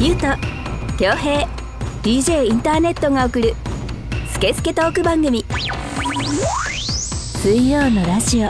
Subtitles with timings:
[0.00, 0.26] ゆうと
[0.96, 1.46] 恭平
[2.02, 3.54] DJ インターネットが送る
[4.32, 5.44] スケスケトーク番組。
[6.78, 8.48] 水曜のラジオ。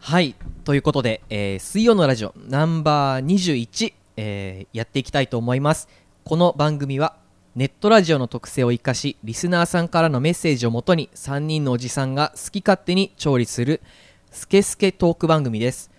[0.00, 0.34] はい
[0.64, 5.88] ということで、えー水曜のラジオナンバー21、えーやっていきたいと思います。
[6.24, 7.24] この番組は
[7.56, 13.80] ネットラジオの特性を生かしリスナーさんからのメッセージをもとに3人のおじさんが好き勝手に調理する
[14.30, 15.90] スケスケトーク番組です。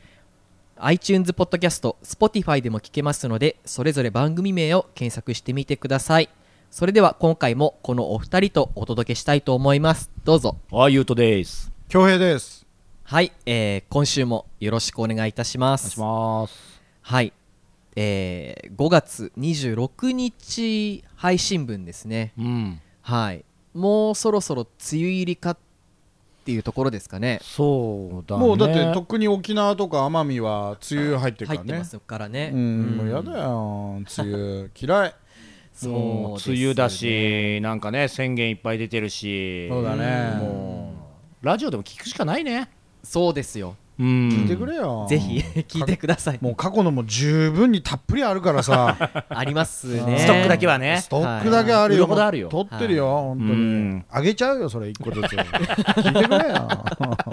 [0.76, 6.30] iTunes ポッドキャスト Spotify でも聞けますのでそれぞれ番組名を検索してみてください。
[6.70, 10.12] それでは今回もこのお二人とお届けしたいと思います。
[10.26, 10.58] どうぞ。
[10.72, 11.72] あゆうとです。
[11.90, 12.68] 恭平です。
[13.02, 16.00] はい、えー今週もよろしくお願いいたします。
[16.00, 16.82] お願いします。
[17.02, 17.34] はい、
[18.00, 22.32] えー5月26日配信分ですね。
[22.38, 22.80] うん。
[23.02, 23.44] はい。
[23.74, 24.62] もうそろそろ
[24.92, 25.58] 梅雨入りかっ
[26.46, 27.40] ていうところですかね。
[27.42, 28.46] そうだね。
[28.46, 31.66] もうだってとっくに沖縄とか奄美は梅雨入ってるからね。
[31.66, 32.52] 入ってますからね。
[32.54, 32.98] うん。
[32.98, 35.16] もうやだよ梅雨嫌い。
[35.74, 35.98] そうね。
[36.54, 39.68] 梅雨だしなんかね宣言いっぱい出てるし。
[39.70, 40.38] そうだね。
[40.40, 40.94] も
[41.42, 42.70] うラジオでも聞くしかないね。
[43.04, 43.70] そうですよ。
[43.70, 45.08] うん聞いてくれよ。
[45.10, 46.38] ぜひ聞いてください。
[46.40, 48.96] もう過去のも十分にたっぷりあるからさ。
[49.30, 50.20] ありますね。
[50.20, 51.00] ストックだけはね。
[51.02, 52.04] ストックだけあるよ。
[52.04, 54.06] 売るほどあるよ取ってるよ本当うにん。
[54.12, 55.24] あげちゃうよそれ一個ずつ。
[55.26, 56.68] 聞いてくれよ。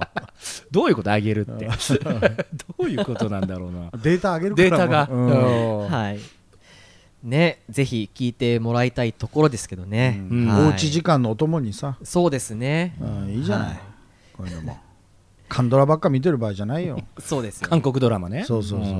[0.71, 1.69] どういうことあげるって。
[1.69, 3.91] どういうことなんだろうな。
[4.03, 5.09] データあげるからデータが。
[5.11, 5.91] うんうん。
[5.91, 6.19] はい。
[7.23, 10.47] ねぜひ聞いてもらいたいところですけどね、うん。
[10.47, 10.67] はい。
[10.67, 11.97] おうち時間のお供にさ。
[12.03, 12.95] そうですね。
[13.01, 13.69] うんいいじゃない。
[13.69, 13.79] はい。
[14.37, 14.79] こういうのも
[15.55, 16.99] カンドラばっか見てる場合じゃないよ。
[17.21, 17.69] そうですよ。
[17.69, 18.45] 韓国ドラマね。
[18.45, 18.91] そうそうそ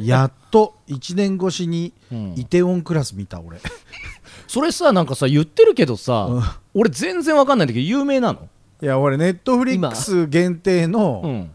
[0.00, 0.04] う。
[0.04, 3.58] やっと1年越しにうんイテウォンクラス見た俺。
[4.46, 6.42] それさなんかさ言ってるけどさうん。
[6.74, 8.48] 俺全然わかんないんだけど有名なの？
[8.80, 11.50] いや俺ネットフリックス限定うのん。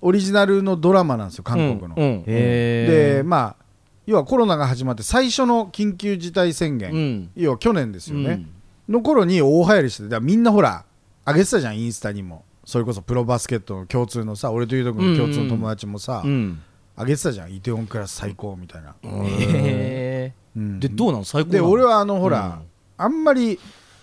[0.00, 2.24] オリジナルのドラマなんですよ韓国の、うんうん。
[2.26, 3.64] へでまあ
[4.06, 7.30] 要はコロナが始まって最初の緊急事態宣言、うん。
[7.36, 8.44] 要は去年ですよね、
[8.88, 8.94] うん。
[8.94, 10.84] の頃に大流行りしててみんなほら
[11.26, 16.60] 上げてたじゃんインスタにもそれこそプロバスケットの共通のさ俺とゆうと君の共通の友達もさ、うん。
[16.98, 17.54] 上げてたじゃん。
[17.54, 20.78] イテウォンクラス最高みたいな、へうん。
[20.78, 21.24] でどうなの？
[21.24, 22.60] 最高なでの俺はあのほら、
[22.98, 23.58] あんまり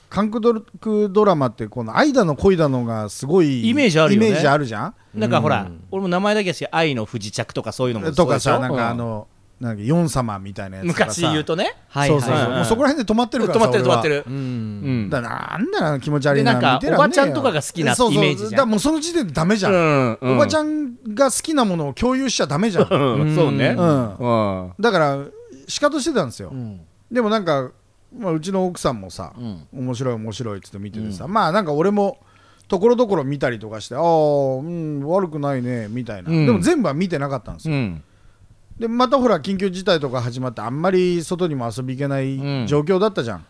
[0.09, 0.63] 韓国
[1.11, 4.29] ドラマってこの愛だの恋だのがすごいイメージあるよね。
[4.29, 4.95] イメージあるじゃん？
[5.13, 5.83] なんかほら、うん。
[5.91, 9.27] 俺も名前だけだし愛の不時着とかそういうのもとかさなんかあの、
[9.59, 11.75] なんかヨン様みたいなやつ昔言うとね。
[11.87, 14.15] はいそうそうそう、はいはいもうそこら辺で止まってるから止まってる止まってる。
[14.15, 15.05] るううん。
[15.05, 23.75] んだなんだよ気持ち悪いなでなんかおばちゃんとかが好きなそうそうイメージじゃもうその時点でダメじゃん、うんおばちゃんが好きなものを共有しちゃダメじゃん、うんそうね。
[23.77, 24.15] うん。
[24.17, 24.73] うん。
[24.79, 25.25] だから
[25.67, 26.81] 仕方してたんですよ、うん。
[27.09, 27.71] でもなんか、
[28.17, 29.67] まあ、うちの奥さんもさ、うん。
[29.73, 32.17] 面白い面白いっつって見ててさ、まあなんか俺も
[32.67, 36.45] ところどころ見たりとかしてああうん悪くないねみたいな、うん。
[36.45, 38.03] でも全部は見てなかったんですよ、うん
[38.79, 42.67] でまたほら緊急事態とか始まってあんまり外にも遊び行けないうん。
[42.67, 43.45] 状況だったじゃん、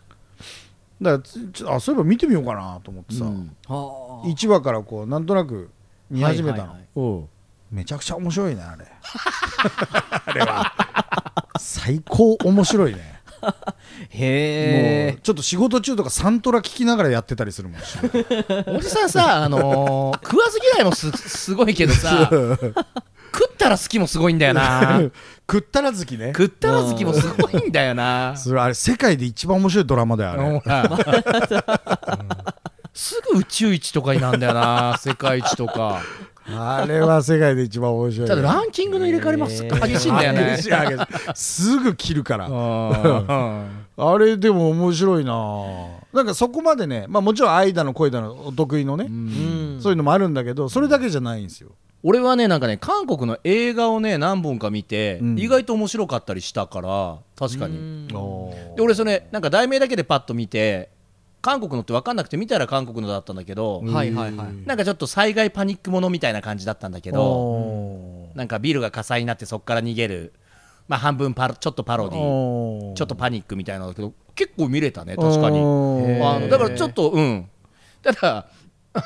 [1.01, 3.55] だからつちょあそういえば見てみようかなと思ってさ、うん。
[3.67, 4.27] はあ。
[4.27, 5.69] 1話からこうなんとなく
[6.09, 7.25] 見始めたの、はいはいはい。
[7.71, 8.85] めちゃくちゃ面白いねあれ。
[10.25, 10.73] あれは。
[11.57, 13.14] 最高面白いね
[13.65, 13.75] も
[14.09, 17.81] へうちょっと仕事中とかサントラ聞きながらやってたりするもん。
[18.75, 22.29] おじさんさあのー食わず嫌いもすすごいけどさ
[23.33, 25.01] 食ったら好きもすごいんだよな。
[25.51, 26.27] 食ったら好きね。
[26.27, 28.35] 食ったら好きもすごいんだよな。
[28.37, 30.43] それあれ世界で一番面白いドラマだよあれ。
[30.43, 32.55] ほら。
[32.93, 36.01] すぐ宇宙一とかになんだよな世界一とか
[36.53, 40.57] あれは世界で一番面白いただランキングの入れ替わりもす激しいんだよね。
[41.33, 42.47] すぐ切るから。
[42.47, 45.33] うん あれでも面白いな。
[46.11, 49.79] なんかそこまでねまあもちろん愛だの恋だのお得意のね、うん。
[49.81, 51.69] そういうのもあるんだけどそれだけじゃないんですよ。
[52.03, 55.39] 俺はねなんかね韓国の映画をね何本か見て、うん。
[55.39, 58.07] 意外と面白かったりしたから確かに、うん。
[58.07, 58.15] で
[58.81, 60.89] 俺それなんか題名だけでパッと見て
[61.45, 64.47] 韓国のって分かんなくて見たら韓国のだったんだけど、はいはいはい。
[64.65, 70.33] なんかちょっと災害パニックものみたいな感じだったんだけどおなんかビルが火災になってそこから逃げる、
[70.87, 75.59] まあ、半分パロちょっとパロディおちょっとパニックみたいなんだけど結構見れたね確かに。
[75.59, 77.47] あのだからちょっとうん。
[78.01, 78.47] ただ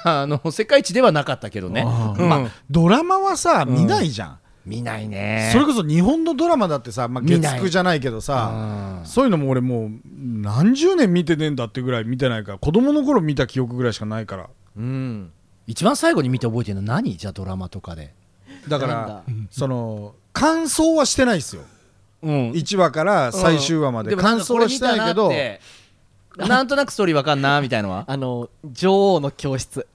[0.05, 2.29] あの世界一ではなかったけどね、うん。
[2.29, 4.39] まあドラマはさ見ないじゃん、
[4.69, 5.49] 見ないね。
[5.51, 9.05] それこそ日本のドラマだってさ、まあ、月9じゃないけどさうん。
[9.05, 14.49] そういうのも俺もう何十年見てねえんだってぐらい見てないから子供の頃見た記憶ぐらいしかないから。
[14.77, 15.31] うん。
[15.67, 17.17] 一番最後に見て覚えてるの何？
[17.17, 18.13] じゃあドラマとかで。
[18.67, 21.63] だからその感想はしてないですよ。
[22.21, 22.51] うん。
[22.51, 24.15] 1話から最終話まで。
[24.15, 25.31] 感想はしてないけど、
[26.37, 28.05] なんとなくストーリーわかんなみたいのは？
[28.09, 29.87] あの女王の教室。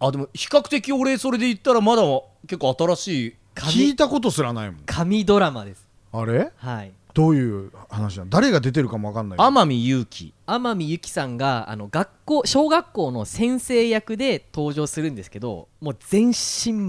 [0.00, 2.02] あでも比較的俺それで言ったらまだ
[2.46, 3.34] 結構新しい
[3.66, 4.80] 聞いたことすらないもん。
[4.86, 5.86] 神ドラマです。
[6.12, 6.52] あれ？
[6.56, 6.92] はい。
[7.14, 8.30] どういう話なの？
[8.30, 10.32] 誰が出てるかもわかんない天海祐希。
[10.46, 16.34] 天海祐希さんがあの学校小学校の先生役で登場するんですけどもう全身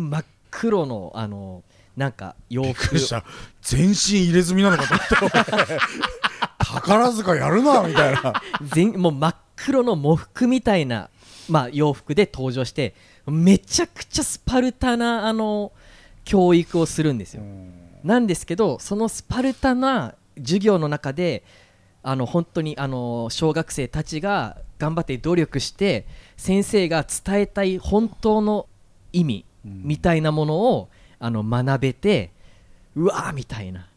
[0.10, 1.64] 真っ黒のあの
[1.98, 3.24] なんか洋びっく服りした。
[3.62, 5.56] 全身入れ墨なのかと思った。
[5.56, 5.66] 俺
[6.60, 8.42] 宝塚やるなみたいな。
[8.64, 11.10] 全もう真っ黒の喪服みたいな、
[11.50, 12.94] まあ、洋服で登場して
[13.26, 15.72] めちゃくちゃスパルタなあの
[16.30, 17.42] 教育をするんですよ。
[18.04, 21.44] なんですけどそのスパルタな授業の中で
[22.04, 26.06] あの本当にあの小学生たちが頑張って努力して
[26.38, 28.68] 先生が伝えたい本当の
[29.12, 32.30] 意味みたいなものをあの学べて
[32.96, 33.88] うわーみたいな。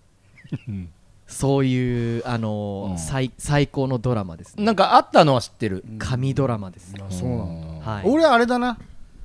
[1.27, 2.99] そういうあの、うん。
[2.99, 4.65] 最最高のドラマですね。
[4.65, 5.85] なんかあったのは知ってる。
[5.99, 7.91] 神ドラマです、あそうなんだ。
[7.91, 8.79] はい、俺あれだな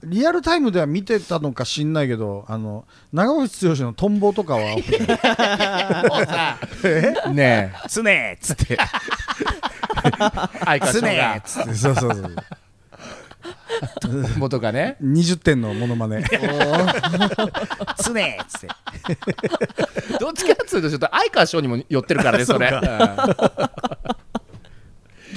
[0.03, 4.61] リアルタイムでは見てたのか知んないけどあの長渕剛のトンボとかは。
[6.07, 6.57] もうさ
[7.31, 7.87] ねえ。
[7.87, 8.77] つねっつって。
[10.65, 11.73] 相川翔つねがっつって。
[11.73, 12.35] そうそうそう
[14.37, 14.97] 元がね。
[15.03, 16.23] 20点のモノマネ。
[17.97, 18.67] つねっつって。
[20.19, 22.69] どっちかっつうとちょっと相川翔にも寄ってるからねそれ。
[22.69, 22.81] うん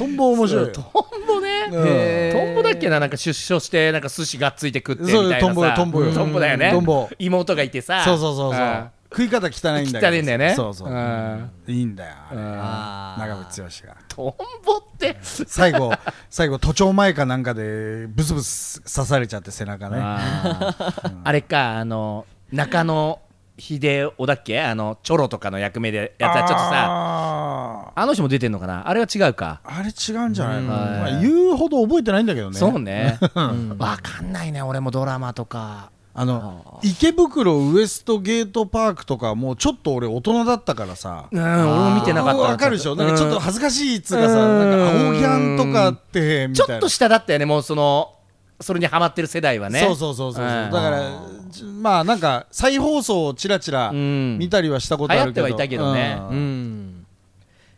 [0.01, 0.67] トンボ面白い。
[0.67, 0.85] よトン
[1.27, 2.33] ボね。
[2.33, 3.01] トンボだっけな？
[3.01, 5.41] なんか出所してなんか寿司がっついて食ってみたいなさ。
[5.41, 6.15] トンボよトンボよ。
[6.15, 6.71] トンボだよね。
[6.71, 7.11] トンボ。
[7.19, 8.03] 妹がいてさ。
[8.03, 8.63] そうそうそうそう。
[8.63, 8.89] うん。
[9.13, 10.55] 食い方汚いんだけど汚いんだよね。
[10.57, 10.93] そうそうう。
[10.95, 11.51] ん。
[11.67, 13.97] いいんだよ長渕剛が。
[14.09, 15.19] トンボって。
[15.21, 15.93] 最後
[16.31, 19.99] 最後都庁前かなんかでブスブス刺されちゃって背中ね。
[20.01, 23.21] あれかあの中野
[23.61, 24.61] 秀夫だっけ？
[24.61, 28.89] あのチョロとかの役目でやったちょっとさああの人も出てんのかな？
[28.89, 29.61] あれは違うか。
[29.65, 31.01] ーあれ違うんじゃないかな、うん。
[31.01, 32.59] まあ、言うほど覚えてないんだけどね。
[32.59, 33.19] そうね。
[33.37, 33.77] ん。
[33.79, 35.91] わかんないね俺もドラマとか。
[36.13, 41.27] あの池袋ウエストゲートパークとかもうちょっと俺大人だったからさ。
[41.31, 42.39] うん俺も見てなかった。
[42.39, 42.97] わかるでしょ？
[42.97, 48.13] なんかちょっと恥ずかしいっつうかさ、うんなんか青ギャンとかってちょっと下だったよねもうその
[48.61, 49.81] それにハマってる世代はね。
[49.81, 50.47] そうそうそうそう、う。
[50.47, 50.71] ん。
[50.71, 51.01] だから
[51.49, 54.39] じまあなんか再放送をちらちらうん。
[54.39, 56.19] 見たりはしたことあるけど、流行ってはいたけどね。
[56.19, 56.29] うん。
[56.29, 57.07] うん。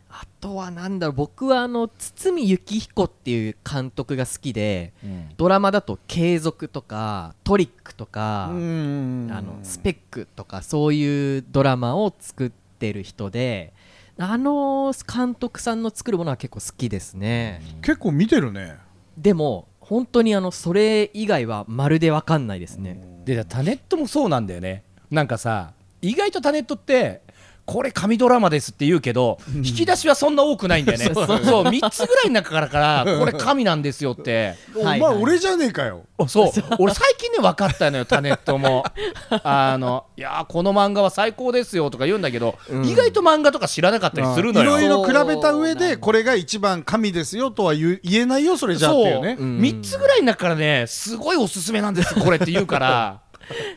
[0.09, 5.29] あとはなんだろう僕はあの堤幸彦っていう監督が好きでうん。
[5.37, 9.29] ドラマだと「継続」とか「トリック」とか、うん。
[9.31, 13.73] あのスペックとかそういうドラマを作ってる人で
[14.17, 18.77] あの監督さんの作るものは結構好きですね、結構見てるね。
[19.17, 24.83] でも本当にあのそれ以外はまるで分かんないですね、でタネットもそうなんだよね。
[25.11, 27.21] なんかさ意外とタネットって
[27.65, 31.05] これ神ドラマですって言うけど、引き出しはそんな多くないんだよね。
[31.13, 34.55] そう3つぐらいの中からからこれ神なんですよって。
[34.75, 36.03] お前俺じゃねえかよ。
[36.17, 36.51] あそう。
[36.79, 38.83] 俺最近ね分かったのよタネットも。
[39.43, 42.85] あのいやーこの漫画は最高ですよとか言うんだけど、うん。
[42.85, 44.79] 意外と漫画とか知らなかったりするのよ。
[44.79, 49.35] いろいろ比べた上でこれが一番神ですよとは言えないよそれじゃっていうね。
[49.37, 49.59] そう、うん。
[49.59, 53.22] 3つぐらいの中からねすごいおすすめなんですこれって言うから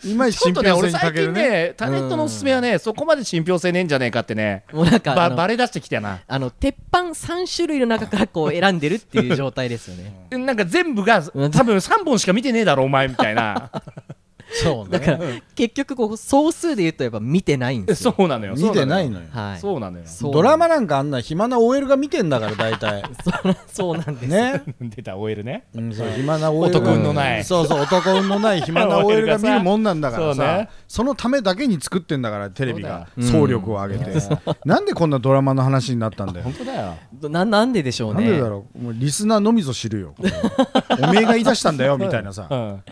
[0.05, 4.65] いまいちちょっとね信憑性俺最近に欠けるねねタネットのおすすめはねそこまで信憑性ねえんじゃねえかってね。
[4.73, 6.21] もうなんかばバレ出してきたな。
[6.27, 10.13] あの鉄板3種類の中からこう選んでるっていう状態ですよね。
[10.37, 13.71] なんか全部がうん 多分3本しか見てねえだろお前みたいな
[14.51, 14.99] そうね。
[14.99, 15.19] だから
[15.55, 18.15] 結局こう総数で言うとやっぱ見てないんですよ。
[18.17, 18.55] そうなのよ。
[18.57, 19.27] 見てないのよ。
[19.31, 19.59] はい。
[19.61, 20.05] そうなのよ。
[20.33, 23.03] ドラマなんかあんな暇な OL が見てんだから大体。
[23.25, 24.63] そ うそうなんですね。
[24.81, 25.65] 出た OL ね。
[25.75, 27.45] うんそう暇な OL が男運のない。
[27.45, 30.69] そうそう男運のない暇な OL が見るもんなんだからそうね。
[30.69, 33.09] さそのためだけに作ってんだからテレビが。
[33.21, 34.13] 総力を上げて。
[34.65, 36.45] なんでこんなドラマの話になったんだよ。
[36.45, 36.95] 本当だよ。
[37.29, 38.25] ななんででしょうね。
[38.25, 38.79] なんでだろう。
[38.79, 40.15] もうリスナーのみぞ知るよ。
[41.03, 42.47] おめえが言い出したんだよみたいなさ。
[42.51, 42.83] うん。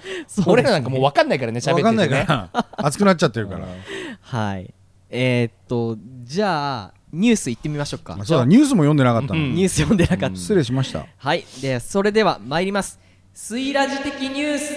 [0.47, 1.75] 俺らなんかもう分かんないからね喋っててね。
[1.75, 2.67] 分かんないから。
[2.79, 3.67] 熱くなっちゃってるから。
[4.21, 4.73] はい。
[5.11, 8.19] えー、っとじゃあニュース行ってみましょうか。
[8.25, 9.41] そうだニュースも読んでなかったの。
[9.41, 9.55] うん。
[9.55, 11.07] ニュース読んでなかった、失礼しました。
[11.17, 11.45] はい。
[11.61, 12.99] でそれでは参ります。
[13.33, 14.75] スイラジ的ニュース。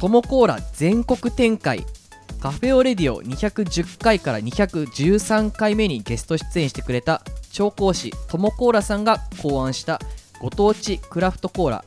[0.00, 1.86] トモコーラ全国展開。
[2.42, 10.00] カフェオレディオ210回から213回目にゲスト出演してくれた調香師トモコーラさんが考案した
[10.40, 11.84] ご当地クラフトコーラ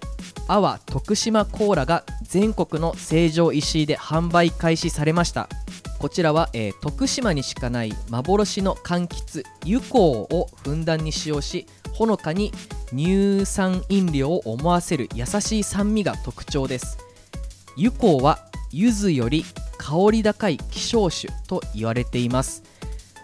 [0.47, 5.49] 阿波徳島コーラが全国の成城石井で販売開始されました。
[5.97, 12.51] こちらは、えー徳島にしかない幻の柑橘油香をふんだんに使用しほのかに
[12.89, 16.99] 乳酸飲料を思わせる優しい酸味が特徴です。
[17.77, 18.39] 油香は
[18.71, 19.45] 柚子より
[19.77, 22.61] 香り高い希少種と言われています。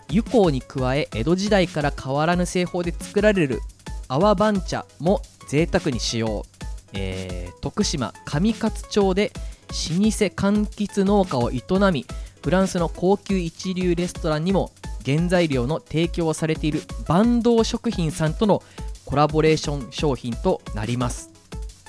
[0.10, 3.60] 油香に加え江戸時代から変わらぬ製法で作られる
[4.08, 6.46] 泡番茶も贅沢に使用、
[6.94, 9.32] えー徳島上勝町で
[9.70, 12.06] 老舗柑橘農家を営み
[12.44, 14.72] フランスの高級一流レストランにも
[15.06, 18.64] 原材料の提供をされている坂東食品さんとの
[19.06, 21.30] コラボレーション商品となります。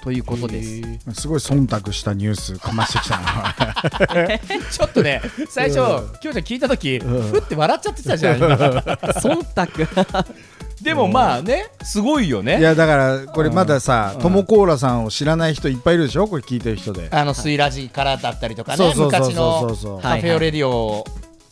[0.02, 0.80] ということです。
[1.14, 3.54] すごい忖度したニュースかましてきたな。
[4.70, 6.18] ちょっとね最初うん。
[6.20, 7.22] きょうちゃん聞いた時うん。
[7.30, 8.38] ふって笑っちゃってたじゃん。
[8.38, 10.34] 今忖度
[10.82, 12.58] でもまあねすごいよね。
[12.58, 14.22] いやだからこれまださうん。
[14.22, 16.26] トモコーラさんを知らない人いっぱいいるでしょ？
[16.26, 17.08] これ聞いてる人で。
[17.10, 21.04] あのスイラジからだったりとかね昔のカフェオレディオ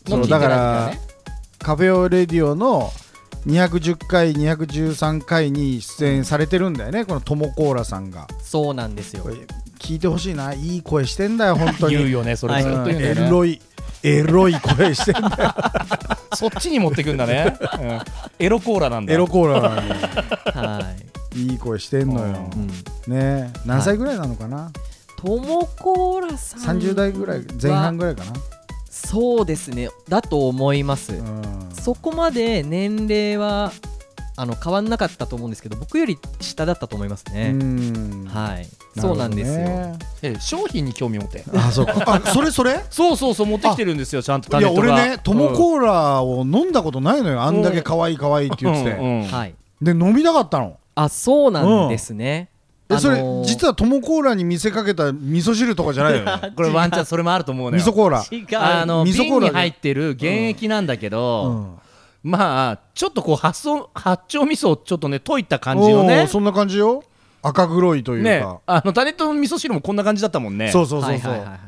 [0.07, 0.93] のだから
[1.59, 2.91] カフェオレディオの
[3.47, 8.27] 210回213回に出演されてるんだよねこのトモコーラさんが。
[8.43, 9.25] そうなんですよ。
[9.79, 10.53] 聞いてほしいな。
[10.53, 11.95] いい声してんだよ本当に。
[11.97, 12.53] 言うよねそれ。
[12.55, 12.63] はい。
[12.63, 13.61] ずっと言うんだエロい
[14.03, 15.53] エロい声してんだよ
[16.33, 17.57] そっちに持ってくんだね。
[17.79, 17.99] うん。
[18.39, 19.13] エロコーラなんだ。
[19.13, 20.81] エロコーラなのは
[21.33, 21.37] い。
[21.37, 22.27] にいい声してんのよ。
[22.27, 22.29] い、
[23.07, 23.53] うん、ね。
[23.65, 24.71] 何歳ぐらいなのかな？
[25.17, 28.33] トモコーラさん30代ぐらい前半ぐらいかな。
[28.89, 29.89] そうですね。
[30.09, 31.69] だと思います、うん。
[31.73, 33.71] そこまで年齢は
[34.37, 38.25] あの変わんなかったと思うんですけど僕より下だったと思いますうね、ん。
[38.27, 38.67] はい。
[38.99, 41.43] そうなんですよ、え商品に興味持って。
[41.55, 41.85] あそう。
[41.85, 42.83] かあそれそれ？
[42.89, 48.97] そうそうそう持ってきてるんですよちゃんとタいやネットが俺ねトモコーラを飲んだことないのよあんだけ可愛い可愛いって言ってて、
[49.31, 49.55] はい。
[49.81, 50.77] で飲みたかったの？
[50.95, 52.49] あそうなんですね、
[52.89, 56.51] えそれ、あのー実はトモコーラに見せかけた味噌汁とかじゃないよね？
[56.55, 57.81] これワンチャンそれもあると思うのよ。
[57.83, 58.25] 味噌コーラ。
[58.29, 58.45] 違う。
[58.59, 61.79] あの味噌コーラ瓶に入ってる原液なんだけうど、ん
[62.23, 67.03] まあちょっとこう発想八丁味噌をちょっとね溶いた感じのおねーそんな感じよ。
[67.43, 68.41] 赤黒いというね。
[68.41, 70.71] か、あのタネットの味噌汁もこんな感じだったもんね。
[70.71, 71.59] そうそうそうそう、はいはいはいはい。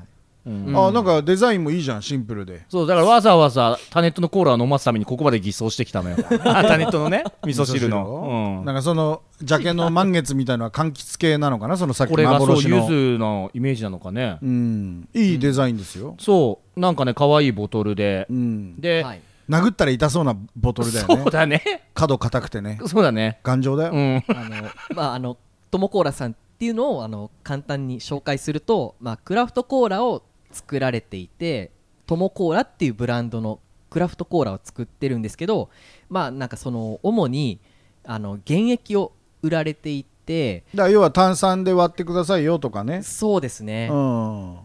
[0.46, 0.66] うん。
[0.68, 2.64] うんあなんかデザインもいいじゃんシンプルで。
[2.70, 6.18] そうだからわざわざタネットのコーラを飲ますためにここまで偽装してきたのよ。
[6.46, 8.66] あタネットのね味噌汁の、うん。
[8.66, 11.76] なんかそのジャケの満月みたいなのは柑橘系なのかな？
[11.76, 15.10] そのさっきこれがそう柚子のイメージなのかね、うん。
[15.16, 16.80] いいデザインですよ、そう。
[16.80, 21.18] なんかね可愛いボトルで、うん、で、はい殴ったら痛そうなボトルだよね。
[21.18, 21.62] そうだね。
[21.94, 22.80] 角硬くてね。
[22.86, 23.40] そうだね。
[23.44, 24.24] 頑丈だよ、うん。
[24.28, 25.38] あの まああの
[25.72, 31.72] トモコーラさんっていうのをあの簡単に紹介すると、まあ、クラフトコーラを作られていて
[32.06, 33.60] トモコーラっていうブランドの
[33.90, 35.70] クラフトコーラを作ってるんですけど
[36.10, 37.60] まあなんかその主に
[38.06, 43.04] あの原液を売られていてだから要は炭酸で割ってくださいよとかね。
[43.04, 44.58] そうですね、うん。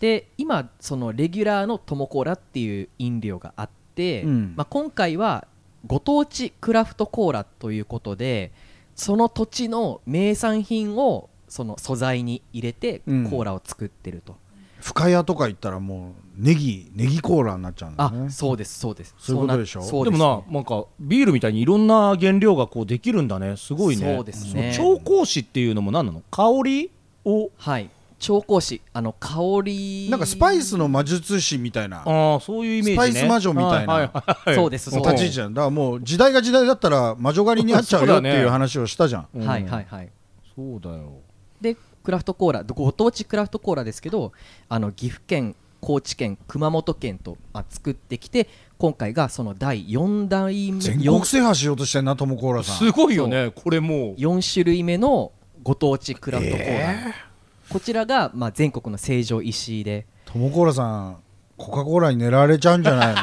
[0.00, 4.54] で今そのレギュラーのトモコーラっていう飲料があって、うん。
[4.56, 5.46] まあ、今回は
[5.86, 8.52] ご当地クラフトコーラということで
[8.94, 13.26] その土地の名産品をその素材に入れてコうん。
[13.26, 14.36] ーラを作ってると、
[14.80, 18.30] 深谷とか行ったらもうネギネギコーラになっちゃうんだね。
[18.30, 19.14] そうですそうです。
[19.18, 19.80] そういうことでしょ？
[19.80, 23.56] でそうなそうですもななんかビールみたいにいろんな原料がこうできるんだね。
[23.56, 24.16] すごいね。
[24.16, 24.74] そうですね。
[24.76, 26.22] 調香師っていうのも何なの？
[26.30, 26.90] 香り
[27.24, 27.88] をはい
[28.18, 30.08] 調香師あの香り。
[30.10, 32.02] なんかスパイスの魔術師みたいな。
[32.04, 32.94] ああそういうイメージね。
[32.94, 33.92] スパイス魔女みたいな。
[33.92, 35.54] はいはいはいそうですそう立ち位置なん。
[35.54, 39.28] だからもう時代が時代だったら魔女狩りにあっちゃうよっていう話をしたじゃん。
[39.34, 39.46] うん。
[39.46, 40.08] はいはいはい。
[40.54, 41.12] そうだよ。
[41.60, 44.32] でクラフトコーラご当地クラフトコーラですけど
[44.68, 52.76] あの岐阜県高知県熊本県と、まあ、作ってきて今回がその第4代目全国制覇しようとしてんなトモコーラさん。
[52.76, 53.52] すごいよね。
[53.54, 54.14] これもう。
[54.14, 55.32] 4種類目の
[55.62, 56.94] ご当地クラフトコーラ、
[57.70, 60.06] こちらが、まあ、全国の成城石井で。
[60.24, 61.18] トモコーラさん
[61.56, 63.14] コカ・コーラに狙われちゃうんじゃない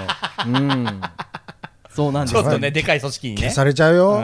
[0.51, 0.59] の？
[0.59, 1.01] うん。
[1.89, 2.33] そうなんです。
[2.33, 3.41] ちょっとねでかい組織にね。
[3.43, 4.17] 消されちゃうよ。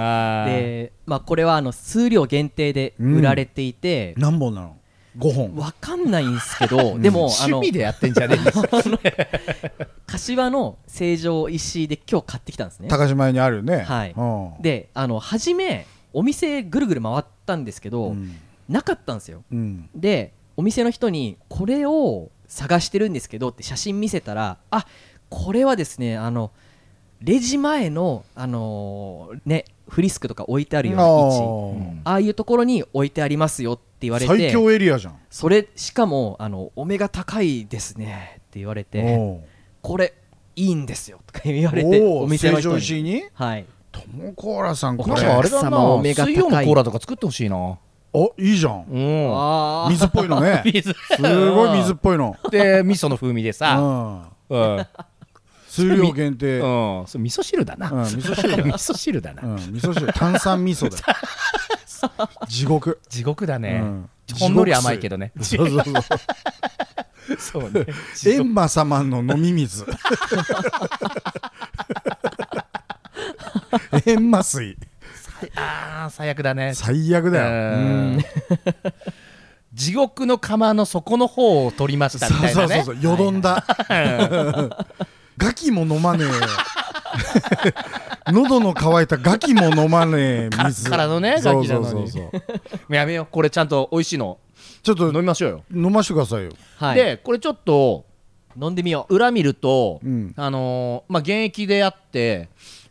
[0.48, 4.78] で、まあ、これはあの数量限定で売られていて、何本なの
[5.18, 5.56] ？5本。
[5.56, 8.52] わかんないんですけど、 でもあの趣味でやってんじゃねえんで
[10.08, 12.88] 柏の成城石井で今日買ってきたんですね。
[12.88, 13.80] 高島屋にあるよね。
[13.84, 14.14] はい。
[14.18, 14.24] う
[14.60, 14.62] ん。
[14.62, 18.36] であの初めお店ぐるぐる回ったんですけど、うん
[18.70, 19.44] なかったんですよ。
[19.52, 19.90] うん。
[19.96, 24.86] でお店の人にこれを探してるんですけどって写真見せたらあ
[25.30, 26.52] これはですねあの
[27.22, 32.02] レジ前のあのーねフリスクとか置いてあるような位置。
[32.06, 35.18] あああいうところに置いてありますよって言わーれて最強エリアじゃん。
[35.30, 39.42] それしかもあのお目が高いですねって言われて
[39.82, 40.14] これ
[40.56, 43.04] いいんですよとか言われてお店の人に。
[43.04, 43.24] に？
[43.34, 43.66] はい。
[43.92, 46.34] トモコーラさんおこれあれだお客様お目なが高い。
[46.36, 47.80] 水曜のコーラとか作ってほしいな
[48.13, 48.86] おいいじゃん。
[49.89, 50.62] 水っぽいのね。
[50.74, 50.94] 水。
[50.94, 52.36] すごい水っぽいの。
[52.50, 54.32] で味噌の風味でうさん。
[54.50, 54.88] うん。
[55.68, 56.60] 数量限定。
[56.60, 56.68] うう
[57.01, 57.04] ん。
[57.04, 57.88] んそれ味噌汁だな。
[57.88, 59.44] 味噌汁味噌汁だな。
[59.44, 60.12] うん味噌汁。
[60.13, 61.04] 炭酸味噌だよ。
[62.48, 63.00] 地獄。
[63.10, 63.80] 地獄だね。
[63.82, 64.10] うん。
[64.39, 65.32] ほんのり甘いけどね。
[65.42, 65.94] そうそうそう
[67.38, 67.86] そうね。
[68.25, 69.86] エンマ様の飲み水。
[74.06, 74.78] エンマ水
[75.55, 76.74] あー最悪だね。
[76.74, 78.19] 最悪だよ、うん。
[79.74, 82.67] 地獄の釜の底の方を取りましたみたいなね。
[82.67, 83.65] そうそうそうよどんだ、
[85.38, 86.25] ガキも飲まね
[88.27, 90.58] え喉の渇いたガキも飲まねえ水。
[90.58, 92.12] カラッカラのねガキなのに。
[92.89, 94.38] やめようこれちゃんと美味しいの。
[94.81, 96.51] ちょっと飲みましょうよ、飲ましてくださいよ。
[96.77, 96.96] はい。
[96.96, 98.05] でこれちょっと
[98.60, 99.15] 飲んでみよう。
[99.15, 100.34] 裏見ると、うん。
[100.36, 102.50] あのーまあ現役であって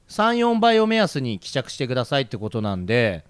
[0.08, 3.24] 34倍を目安に希釈してくださいってことなんで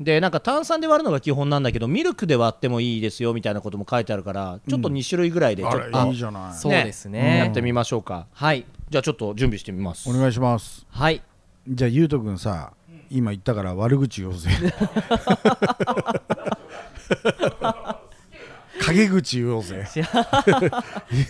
[0.00, 6.54] でなんか炭酸で割るのが基本なんだけどミルクで割ってもいいですよみたいなことも書いてあるからちょっと2種類ぐらいでちょっと、いいじゃない。
[6.54, 7.38] そうですね。
[7.38, 8.26] やってみましょうか。
[8.32, 8.66] はい。
[8.90, 10.08] じゃあちょっと準備してみます。
[10.10, 10.84] お願いします。
[10.90, 11.22] はい。
[11.66, 12.74] じゃあゆうとくんさ
[13.10, 14.50] 今言ったから悪口言おうぜ。
[18.84, 19.86] 陰口言おうぜ。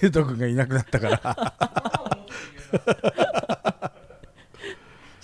[0.02, 2.26] ゆうとくんがいなくなったから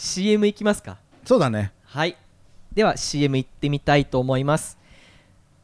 [0.04, 0.99] CM いきますか？
[1.25, 1.71] そうだね。
[1.85, 2.16] はい。
[2.75, 4.76] では CM 行ってみたいと思います。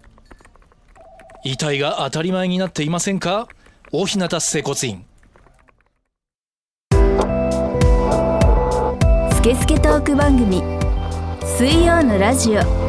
[1.44, 3.46] 遺体が当たり前になっていませんか？
[3.92, 5.04] 大日向整骨院。
[9.32, 10.60] スケスケトーク番組
[11.56, 12.85] 水曜のラジオ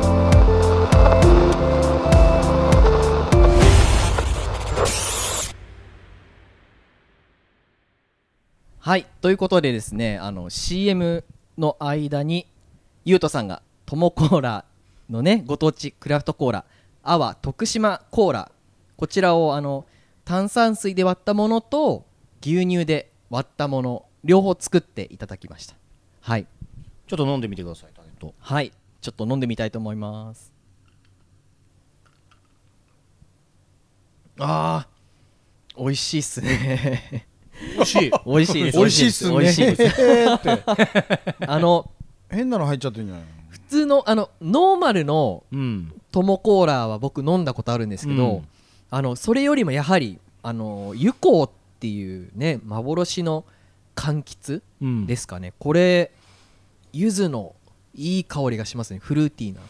[8.88, 11.26] はいということでですねあの CM
[11.58, 12.48] の間に
[13.04, 14.64] ゆうとさんがトモコーラ
[15.10, 16.66] のねご当地クラフトコーラ
[17.04, 18.52] 阿波徳島コーラ
[18.96, 19.86] こちらをあの
[20.24, 22.06] 炭酸水で割ったものと
[22.42, 25.76] 牛乳で割ったもの両方作っていただきました。
[26.22, 26.48] はい。
[27.08, 28.72] ちょっと飲んでみてくださいタネットはい。
[29.02, 30.54] ちょっと飲んでみたいと思います。
[34.40, 37.28] あー美味しいっすね
[37.76, 38.12] 美味しい。
[38.26, 38.78] 美味しいです。
[38.78, 39.38] 美味しいっすね。
[39.40, 40.04] 美味しいです。
[40.34, 40.64] って。
[41.48, 41.90] あの
[42.30, 43.28] 変なの入っちゃってんじゃないの？
[43.50, 45.94] 普通のあのノーマルのうん。
[46.10, 48.48] トモコーラは僕飲んだことあるんですけど、うん。
[48.90, 53.44] あのそれよりもやはりあのユコーっていうね幻の
[53.94, 55.06] 柑橘うん。
[55.06, 56.12] ですかね、これ
[56.94, 57.56] 柚子の
[57.94, 59.00] いい香りがしますね。
[59.00, 59.62] フルーティーな。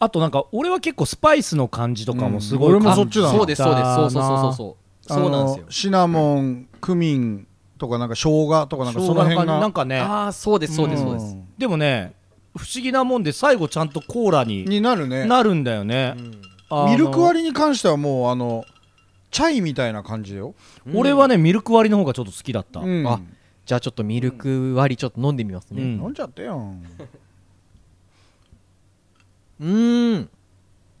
[0.00, 2.76] あとなんか俺は結構スパイスの感じとかもすごい、うん。
[2.78, 3.30] 俺もあそっちだな。
[3.30, 3.94] そうですそうです。
[3.94, 4.76] そうそうそうそうそ
[5.08, 5.12] う。
[5.14, 5.66] そうなんですよ。
[5.70, 7.46] シナモンクミン
[7.78, 9.44] とかなんか生姜とかなんかその辺が。
[9.60, 9.98] なんかね。
[9.98, 12.14] ああそうですそうですそうです、んでもね
[12.54, 15.24] 不思議なもんで最後ちゃんとコーラにになるね。
[15.24, 16.14] なるんだよね、
[16.68, 18.66] あのミルク割りに関してはもうあの
[19.30, 20.54] チャイみたいな感じよ、
[20.92, 23.06] 俺はねミルク割りの方がちょっと好きだった、うん。
[23.06, 23.20] あ
[23.64, 25.82] じゃあちょっとミルク割りちょっと飲んでみますね。
[25.82, 25.88] うん。
[26.02, 26.74] 飲んじゃってよ。
[29.60, 30.28] うーん。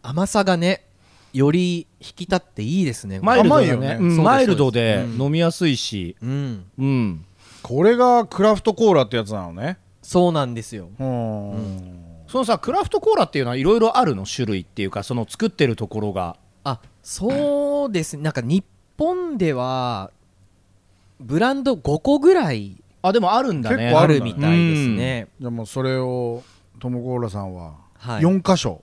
[0.02, 0.86] 甘さがね
[1.32, 3.20] より引き立っていいですね。
[3.20, 3.98] マイルドよね。
[3.98, 5.22] マイルドでうん。
[5.22, 6.16] 飲みやすいし。
[6.22, 6.64] うん。
[6.78, 7.24] うん。
[7.62, 9.78] これがクラフトコーラってやつなのね。
[10.02, 10.88] そうなんですよ。
[10.98, 12.24] うん。
[12.26, 16.36] そのさクラフトコーラっていうのはいろいろあるの種類っていうかその作ってるところが。
[16.64, 18.16] あそうです。
[18.16, 18.64] ねなんか日
[18.98, 20.10] 本では
[21.20, 23.88] ブランド5個ぐらいあでもあるんだね。
[23.88, 24.24] あ結構あるんだ。
[24.24, 26.42] るみたいですね、じゃあもうそれを
[26.80, 27.74] トモコーラさんは。
[27.98, 28.82] はい、4箇所、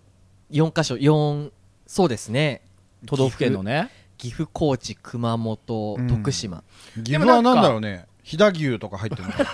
[0.52, 0.96] 4箇所。
[0.96, 1.52] 4
[1.90, 2.62] そうですね。
[3.08, 3.90] 都道府県のね。
[4.20, 6.08] 岐阜高知熊本うん。
[6.08, 6.64] 徳島、
[7.04, 8.06] 岐阜はなんだろうね。
[8.22, 9.50] 飛騨牛とか入ってるのかな。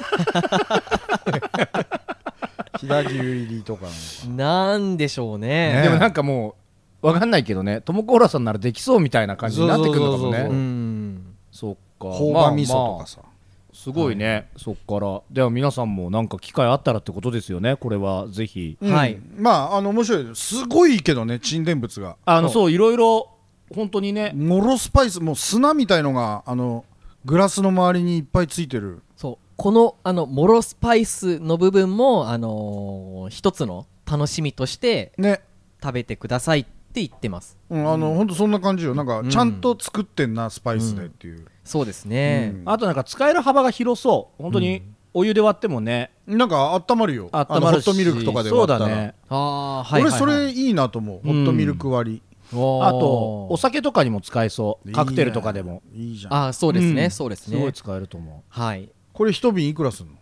[2.77, 4.77] 飛騨牛入りとかなのかな。
[4.77, 5.75] んでしょうね。
[5.75, 5.83] ね。
[5.83, 6.55] でもなんかも
[7.01, 7.79] うわかんないけどね。
[7.79, 10.51] トモコーラさんならできそうみたいな感じになってくるのかもそうそうそうそうう。
[10.51, 11.35] ねん。
[11.53, 11.79] そっか。
[12.09, 13.34] 朴葉味噌とまあかさ、まあ
[13.75, 15.21] すごいね、そっから。
[15.29, 17.75] では皆さんもなんか機会あったらってことですよね。
[17.75, 18.77] これはぜひ。
[18.81, 18.91] うん。
[18.91, 19.19] はい。
[19.37, 20.65] まああの面白いす。
[20.65, 22.15] ごいけどね沈殿物が。
[22.25, 22.71] あのそう。
[22.71, 23.29] いろいろ
[23.73, 24.31] 本当にね。
[24.33, 26.85] モロスパイスもう砂みたいのがあの
[27.25, 29.03] グラスの周りにいっぱいついてる。
[29.17, 29.37] そう。
[29.57, 35.41] このあのモロスパイスの部分も、あのー一つの楽しみとしてね。
[35.83, 37.57] 食べてくださいって言ってます。
[37.69, 38.27] うん、あの、ほん。
[38.27, 38.95] とそんな感じよ。
[38.95, 42.61] なんかうんちゃんと作ってんな、スパイスでっていう、そうですね、うん。
[42.65, 44.41] あとなんか使える幅が広そう。
[44.41, 44.81] 本当に
[45.13, 46.11] お湯で割ってもね。
[46.25, 47.29] なんか温まるよ。
[47.31, 48.79] 温まるホットミルクとかで割ったら。
[48.79, 49.15] そうだね。
[49.29, 50.19] ああはい俺はい。
[50.19, 52.21] それいいなと思う、ホットミルク割
[52.53, 52.85] おー。
[52.85, 54.87] あとお酒とかにも使えそう。
[54.87, 55.83] りカクテルとかでも。
[55.93, 56.33] いいじゃん。
[56.33, 57.11] あーそうですね、うん。
[57.11, 57.57] そうですね。
[57.57, 58.89] すごい使えると思はい。
[59.13, 60.13] これ一瓶いくらすんの？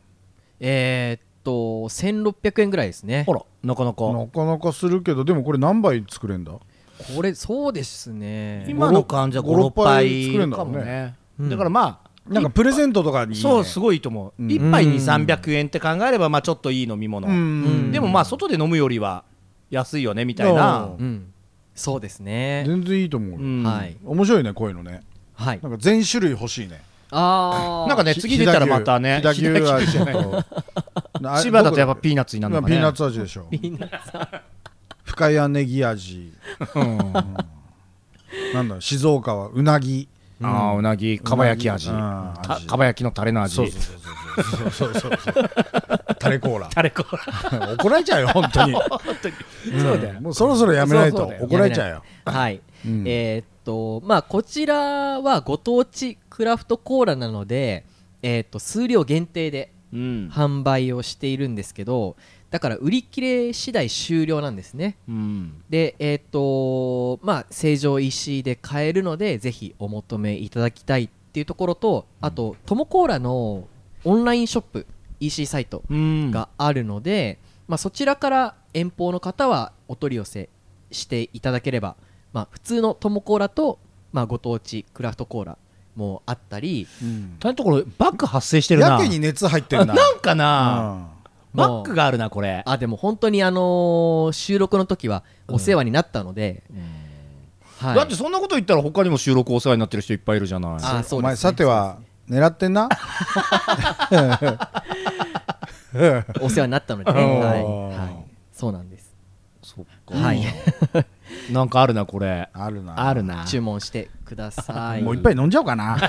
[0.59, 1.51] えー、っと
[1.89, 3.21] 1600円ぐらいですね。
[3.21, 4.11] うほらなかなか。
[4.11, 6.53] なかなかするけどでもこれ何杯作れんだ？
[7.15, 8.65] これそうですね。
[8.69, 11.15] 今の感じは五六56杯作れんだかもね。
[11.39, 11.49] うん。
[11.49, 14.33] だからまあなんかプレゼントとかにそうすごいいいと思う。
[14.41, 17.27] うん1杯に300円って考えればまあちょっといい飲み物。
[17.27, 17.91] うん。
[17.91, 19.23] でもまあ外で飲むよりは
[19.69, 20.85] 安いよねみたいな。
[20.97, 21.33] ううん。
[21.75, 22.63] そうですね。
[22.67, 23.31] 全然いいと思う。
[23.31, 23.63] よ、うん。
[23.63, 23.97] はい。
[24.05, 25.01] 面白いねこういうのね。
[25.33, 25.59] はい。
[25.61, 26.81] なんか全種類欲しいね。
[27.11, 29.21] ああなんかね次出たらまたね。
[29.21, 30.13] 飛騨牛飛騨牛味じゃない。
[30.13, 30.43] と
[31.41, 32.75] 千葉だとやっぱピーナッツになるのかね。
[32.75, 34.11] ピーナッツ味でしょピーナッツ。
[35.03, 36.33] 深谷ネギ味。
[36.75, 36.97] うん。
[38.53, 40.07] なんだろう静岡はうなぎ。
[40.41, 41.19] ああうなぎ。
[41.19, 41.89] かば焼き味。
[41.89, 43.55] かば焼きのタレの味。
[43.55, 43.81] そうそう
[44.43, 45.49] そうそうそうそうそう
[46.19, 46.69] タレコーラ。
[46.69, 47.73] タレコーラ。
[47.77, 48.73] 怒られちゃうよ本当に。
[48.73, 50.21] そうだよ。
[50.21, 51.45] もうそろそろやめないとそうそうだよ。
[51.45, 52.03] 怒られちゃうよ。
[52.25, 53.03] はい、うん。
[53.05, 57.85] えーっとまあこちらはご当地クラフトコーラなので
[58.21, 62.15] えーっと数量限定でうん販売をしているんですけど
[62.49, 64.95] だから売り切れ次第終了なんですね。
[65.07, 65.63] うん。
[65.69, 73.67] でえーっとまあ成城石井で買えるのでぜひお求めいただきたいっていうところとあとトモコーラの
[74.03, 74.85] オンラインショップ
[75.19, 76.31] EC サイトうん。
[76.31, 80.49] があるので、まあ、そちらから遠方の方はお取り寄せ
[80.91, 81.95] していただければ、
[82.33, 83.79] まあ、普通のトモコーラと、
[84.11, 85.57] まあ、ご当地クラフトコーラ
[85.95, 86.87] もあったり
[87.53, 88.89] うところバック発生してるな。
[88.89, 89.93] やけに熱入ってんな。
[89.93, 91.07] なんかな。
[91.09, 92.63] うバックがあるなこれ。
[92.65, 96.63] あでも本当に、あのー収録の時はお世話になったので、
[97.77, 100.71] はい、だってそんなこと言ったら他にも収録お世話になってる人いっぱいいるじゃない。
[100.71, 101.19] あんそうですね。
[101.19, 102.89] お前さては狙ってんな？
[106.41, 107.39] お世話になったのでね、うん。
[107.39, 107.63] はい。
[107.63, 109.13] はい、そうなんです。
[109.61, 110.15] そっか。
[110.15, 110.41] はい
[111.51, 112.49] なんかあるなこれ。
[112.53, 113.07] あるな。
[113.07, 113.45] あるな。
[113.45, 115.01] 注文してください。
[115.01, 115.97] もう一杯飲んじゃおうかな。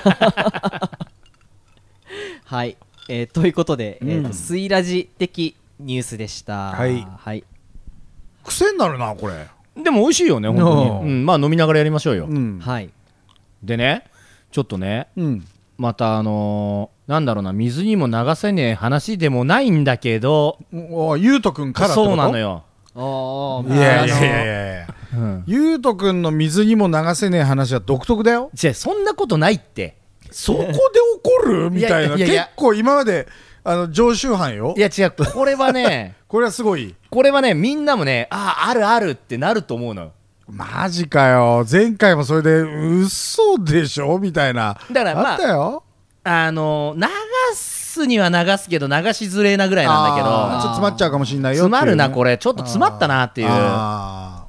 [2.45, 2.77] はい、
[3.09, 4.33] えーということで、えーとうん。
[4.33, 6.71] スイラジ的ニュースでした。
[6.71, 7.05] はい。
[7.17, 7.43] はい。
[8.43, 9.47] 癖になるなこれ。
[9.83, 10.71] でも美味しいよね本当
[11.01, 11.13] うんに。
[11.19, 11.25] うん。
[11.25, 12.27] まあ飲みながらやりましょうよ。
[12.27, 12.59] うん。
[12.59, 12.89] はい。
[13.63, 14.05] でね
[14.51, 15.45] ちょっとねうん。
[15.77, 20.57] またあのーなんだろうな水にも流せねえ話でもないんだけど。
[20.73, 22.07] おゆうとくんからってこと？
[22.09, 22.63] そうなのよ。
[22.95, 24.87] あいやいやいやいやいや。
[24.87, 24.94] うん
[25.45, 28.49] ゆうとくんの水にも流せねえ話は独特だよ。
[28.53, 29.95] じゃあそんなことないって。
[30.31, 31.69] そこで怒る？
[31.71, 32.15] みたいな。
[32.15, 32.33] いやいや。
[32.33, 33.27] いや結構今まで
[33.63, 34.73] あの常習犯よ。
[34.77, 35.11] いや違う。
[35.33, 36.95] これはね これはすごい。
[37.09, 40.11] これはねみんなもねあああるあるってなると思うのよ。
[40.47, 41.65] マジかよ。
[41.71, 44.19] 前回もそれで嘘でしょ？
[44.19, 44.77] みたいな。
[44.91, 45.83] だからまああったよ。
[46.27, 47.03] あの流
[47.55, 52.31] すには流すけど流しづれえなぐらいなんだけあーちょっとど詰まっちゃうかもしんないよ詰まるなこれ。
[52.31, 53.47] れちょっと詰まったなっていう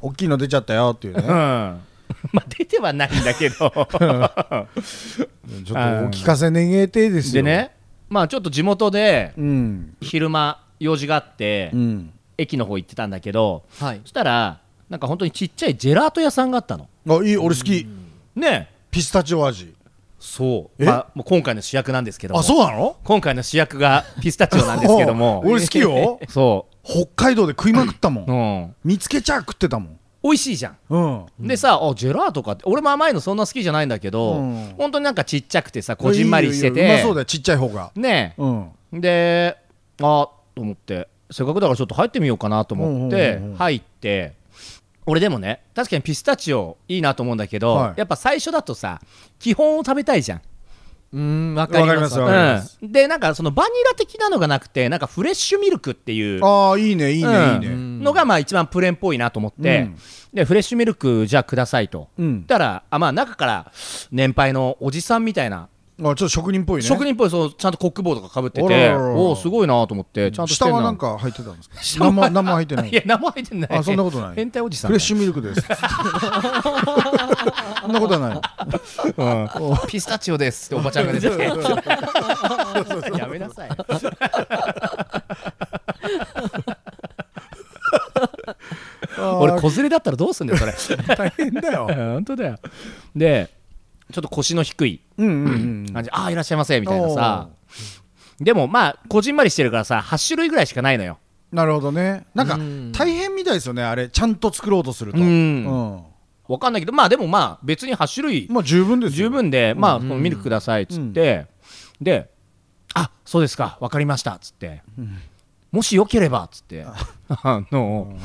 [0.07, 1.23] 大きいの出ちゃったよっていうね。
[1.23, 1.29] うん。
[2.33, 3.57] まあ出てはないんだけど。
[3.59, 5.77] ちょっとお
[6.11, 7.43] 聞かせ願えてですよ。
[7.43, 7.73] でね
[8.09, 9.97] まあちょっと地元でうん。
[10.01, 12.13] 昼間用事があってうん。
[12.39, 14.01] 駅の方行ってたんだけどはい。
[14.03, 16.89] そしたらなんか本当にちっちゃいジェラート屋さんがあったの。
[17.09, 17.87] あいい俺好き。
[18.37, 19.75] ねピスタチオ味
[20.27, 20.87] そう、え？
[20.87, 22.41] まあ、もう今回の主役なんですけども。
[22.41, 22.97] あそうなの？
[23.05, 25.41] 今回の主役がピスタチオなんですけども。
[25.47, 26.19] 俺好きよ。
[26.29, 28.61] そ北海道で食いまくったもう、うん。
[28.63, 29.99] ん、見つけちゃ食ってたもん。
[30.25, 30.77] 美味しいじゃん。
[30.91, 30.99] う
[31.45, 31.47] ん。
[31.47, 34.75] でさあジェラートかって俺も甘いのそんな好きじゃないんだけど、うん。
[34.77, 36.85] 本当になんかちっちゃくてさこじんまりしてて。
[36.85, 37.93] いまそうだよちっちゃい方が。
[37.95, 38.71] ねうん。
[38.95, 39.57] えで
[39.99, 41.09] あと思って。
[41.31, 43.57] せっかくだからちょっと入ってみようかなと思ってうんうんうんうん。
[43.57, 44.33] 入って
[45.07, 47.95] 俺でもね確かにピスタチオいいなと思うんだけど、はい。
[47.97, 49.01] やっぱ最初だとさ
[49.39, 50.43] 基本を食べたいじゃん。
[51.13, 57.55] うんわかりますわかりますうん、でなんかそのバニラ的なのがなくてなんかフレッシュミルクっていうああいいねいいねうん。
[57.55, 57.67] いいね。
[57.69, 59.97] うんのがまあ一番プレーンっぽいなと思って、うん。
[60.35, 62.47] でフレッシュミルクじゃあくださいと、うん。
[62.47, 63.73] だからあまあ中から
[64.11, 66.87] 年配のおじさんみたいな、あちょっと職人っぽいね。
[66.87, 68.95] 職人っぽいそうちゃんとコック帽とかかぶってて。
[68.95, 71.77] おおすごいなと思ってちゃんと下はなんか入ってたんですか？
[71.83, 72.91] 生生入ってない。
[72.91, 73.71] いや何も入ってない。
[73.79, 74.35] あそんなことない。
[74.35, 75.63] 変態おじさんフレッシュミルクです。
[75.63, 75.67] そ
[77.89, 78.41] んなことはない。
[79.17, 81.45] ュピスタチオですっておばちゃんが出てきて。
[83.19, 83.71] やめなさい。
[89.19, 91.03] 俺子連れだったらどうすんだよそれ。
[91.17, 91.87] 大変だよ。
[91.87, 92.59] 本当だよ。
[93.15, 93.51] で
[94.13, 95.01] ちょっと腰の低い。
[95.19, 96.11] うんうんうん感じ。
[96.11, 96.81] ああいらっしゃいませ。
[96.81, 97.49] みたいなさ。
[98.41, 101.19] でもまあこじんまりしてるからさ8種類ぐらいしかないのよ。
[101.53, 102.27] なるほどね。
[102.35, 102.93] なんかうん。
[102.93, 104.09] 大変みたいですよねあれ。
[104.09, 105.19] ちゃんと作ろうとすると。
[105.19, 105.25] うん。
[105.25, 106.03] うん。
[106.49, 109.17] わかんないけどまあでもまあ別に8種類まあ十分ですよ。
[109.17, 111.47] 十分でまあこのミルクくださいっつって。
[112.01, 112.31] で
[112.95, 113.79] あそうですか。
[113.81, 114.83] わかりましたっつって。
[115.73, 116.85] もしよければっつって。
[117.29, 117.63] あ。
[117.73, 118.17] の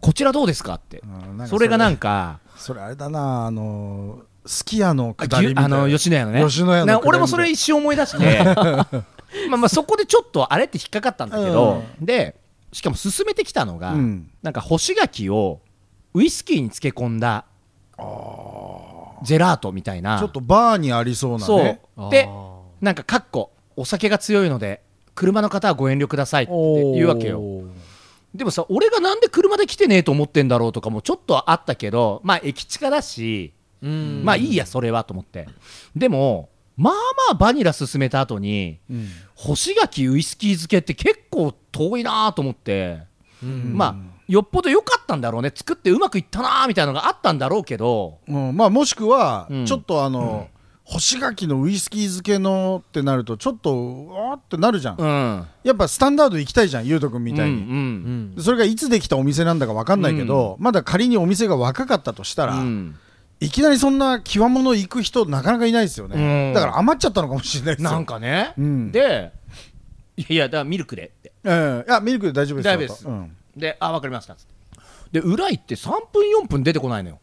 [0.00, 1.02] こちらどうですかって。
[1.46, 6.42] それがなんかそれあれだなあのすき家のあ下りみたいあの吉野家のね。
[6.42, 8.42] 吉野家の俺もそれ一瞬思い出して。
[9.50, 12.34] まあまあそこでちょっとあれって引っかかったんだけど、で
[12.72, 14.30] しかも進めてきたのが、うん。
[14.42, 15.60] なんか干し柿を
[16.14, 17.44] ウイスキーに漬け込んだ
[19.22, 20.18] ジェラートみたいな。
[20.18, 22.10] ちょっとバーにありそうなそねう。
[22.10, 22.28] で
[22.80, 24.82] なんかかっこお酒が強いので
[25.14, 26.52] 車の方はご遠慮くださいって
[26.94, 27.42] 言うわけよ。
[28.34, 35.48] でもさ俺がなんで車で来てねえと思ってんだろうとかもちょっとあったけどまあ駅近だしうんまあいいやそれはと思って。
[35.94, 37.00] でもまあま
[37.32, 39.08] あバニラ進めた後にうん。
[39.34, 43.02] 干し柿ウイスキー漬けって結構遠いなと思って、
[43.42, 43.72] うん。
[43.74, 43.96] まあ
[44.28, 45.52] よっぽど良かったんだろうね。
[45.54, 48.18] 作ってうまくいったなみたいなのがあったんだろうけど。
[48.28, 48.56] うん。
[48.56, 49.66] まあもしくはうん。
[49.66, 50.48] ちょっとあの
[50.84, 54.96] 干し柿のウイスキー漬けのってなるとちょっとうわーってなるじゃん。
[54.96, 55.46] うん。
[55.64, 57.56] やっぱスタンダード行きたいじゃんゆうとくんみたいに。
[57.56, 58.34] うんうん。
[58.36, 62.96] でそれがいつできたお店なんだか分かんないけど、まだ仮にお店が若かったとしたら、うん
[63.40, 66.54] いきなりそんな極物行く人なかなかいないですよね、うん。
[66.54, 67.90] だから余っちゃったのかもしれないですよ。
[67.90, 68.92] なんかね、うん。
[68.92, 69.32] で
[70.16, 71.32] いやいやだからミルクでって。
[71.44, 72.72] うん、いやミルクで大丈夫ですよ。
[72.74, 73.04] 大丈夫です。
[73.04, 73.10] と。
[73.10, 73.36] うん。
[73.56, 74.36] であ分かりました
[75.12, 77.20] で裏行って3分4分出てこないのよ。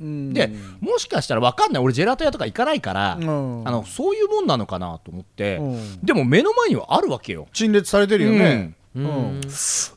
[0.00, 0.32] うん。
[0.32, 1.82] でもしかしたら分かんない。
[1.82, 3.68] 俺ジェラート屋とか行かないから、うん。
[3.68, 6.00] あのそういうもんなのかなと思って、うん。
[6.04, 7.48] でも目の前にはあるわけよ。
[7.52, 9.06] 陳列されてるよね、ううん。
[9.06, 9.40] ん。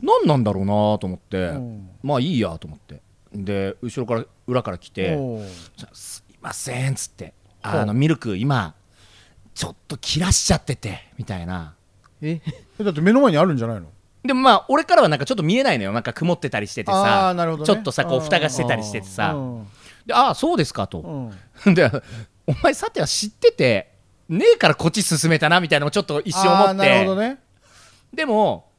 [0.01, 1.89] 何なんだろうなと思って、うん。
[2.01, 3.01] まあいいやと思って
[3.33, 5.45] で後ろから裏から来ておう
[5.93, 8.75] 「すいません」っつって「あのミルク今
[9.53, 11.75] ちょっと切らしちゃってて」みたいな。
[12.21, 12.41] え？
[12.79, 13.87] えだって目の前にあるんじゃないの？
[14.23, 15.91] でもまあ俺からはなんかちょっと見えないのよ。
[15.93, 17.67] なんか曇ってたりしててあさーなるほどね。
[17.67, 19.35] ちょっとさこう蓋がしてたりしててさ。
[20.11, 21.33] ああそうですかうとん。
[21.73, 21.89] で
[22.47, 23.93] お前さては知ってて
[24.29, 27.15] ねえからこっち進めたなみたいなのもちょっと一瞬思って。
[27.15, 27.37] ね。
[28.13, 28.69] でも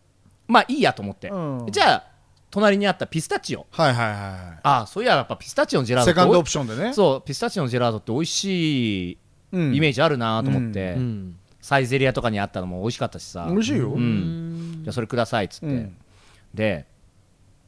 [0.46, 1.28] まあいいやと思って。
[1.28, 1.66] うん。
[1.70, 2.04] じゃあ
[2.52, 3.66] 隣にあったピスタチオ。
[3.70, 6.92] はいはいはああそういややっぱピスタチオのジェいラートセカンドオプションでね。
[6.92, 9.18] そうピスタチオのジェラートって美味しい
[9.52, 9.74] うん。
[9.74, 11.36] イメージあるなと思って、うん。
[11.60, 13.46] サイゼリアとかにあったのも美味しかったしさ。
[13.48, 13.92] 美味しいよ。
[13.92, 14.80] うん。
[14.82, 15.96] じゃあそれくださいっつって、うん。
[16.52, 16.86] で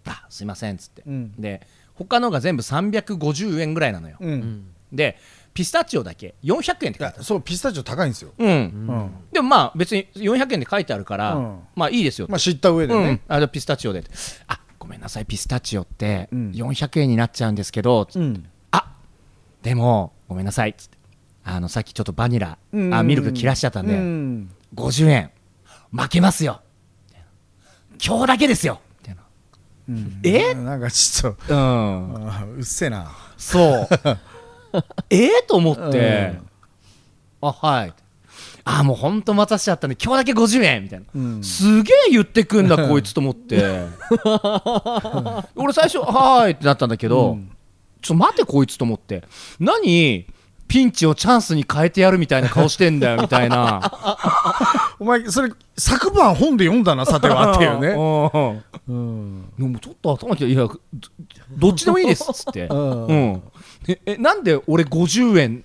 [0.06, 1.32] あすいませんっつって、うん。
[1.38, 4.34] で他のが全部350円ぐらいなのよ、ううん。
[4.34, 5.16] んで
[5.54, 7.14] ピスタチオだけ400円って書いてある。
[7.16, 8.32] いやそうピスタチオ高いんですよ。
[8.36, 9.10] うん、うん。
[9.32, 11.60] でもまあ別に400円で書いてあるから、うん。
[11.76, 13.02] まあいいですよまあ知った上でうん。
[13.04, 14.02] ね、あじゃあピスタチオで
[14.48, 15.24] あごめんなさい。
[15.24, 16.50] ピスタチオってうん。
[16.50, 18.46] 400円になっちゃうんですけど、うん。
[18.70, 18.92] あ
[19.62, 20.70] でもごめんなさい。
[20.70, 20.98] っつって
[21.42, 22.92] あのさっきちょっとバニラ、うん。
[22.92, 24.50] あミルク切らしちゃったんで、うん。
[24.74, 25.30] 50円。
[25.90, 26.60] 負けますよ。
[28.04, 28.82] 今日だけですよ。
[29.00, 29.22] みたいな
[29.88, 30.20] うん。
[30.22, 30.54] え？
[30.54, 32.56] なんかちょっとうん。
[32.56, 33.10] うっせえな。
[33.38, 33.88] そう。
[35.08, 36.38] ええと思って、
[37.40, 37.94] あはい
[38.64, 40.82] あもうほんと待たせちゃったんで今日だけ50円。
[40.84, 41.44] みたいな、うん。
[41.44, 43.58] すげえ言ってくんだこいつと思って。
[45.54, 47.50] 俺最初「はーい」ってなったんだけど、うん。
[48.00, 49.22] ちょっと待てこいつと思って。
[49.60, 50.26] 何
[50.66, 53.80] ピンチをチャンスに変えてやるみたいな顔してんだよみたいな。
[54.98, 57.88] お前それ昨晩本で読んだなさてはっていうね。
[58.88, 58.92] うん。
[58.92, 59.52] うん。
[59.58, 60.80] でもちょっと頭きていやど
[61.58, 63.42] どっちでもいいですっつって、うん。
[64.06, 65.64] えなんで俺50円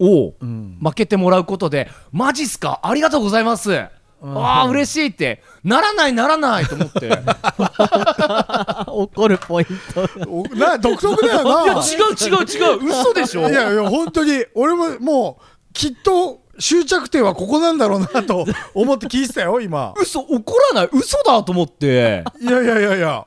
[0.00, 0.78] をん。
[0.82, 2.80] 負けてもらうことで、マジっすか？
[2.82, 3.90] ありがとうございます、あ
[4.22, 5.42] あ嬉しいって。
[5.62, 7.06] ならないならないと思って。
[7.06, 10.08] い や怒るポイント。
[10.28, 11.82] おな独特だよな。
[11.82, 12.84] 違う違う違う。
[13.02, 13.48] 嘘でしょ？
[13.48, 19.92] いやいや本当に俺ももうきっと終着点はここなんだろうなと思って聞いてたよ今。
[20.00, 20.88] 嘘怒らない？
[20.92, 22.24] 嘘だと思って。
[22.40, 23.26] いやいやいやいや。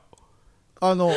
[0.80, 1.12] あの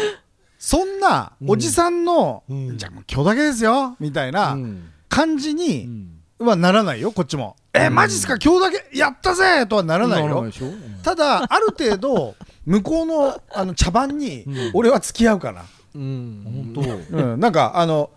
[0.59, 6.07] そんなおじさんの、じゃあもう今日だけですよみたいなうん感じに、
[6.39, 7.57] はならないよこっちも。
[7.73, 8.37] えマジっすか？
[8.43, 8.97] 今日だけ？
[8.97, 9.67] やったぜ！
[9.67, 10.45] とはならないよ。
[10.45, 10.67] でしょ？
[11.03, 16.73] ただある程度向こうのあの茶番に俺は付き合うかな、うん。
[16.73, 17.17] 本当。
[17.17, 18.09] うん、なんかあの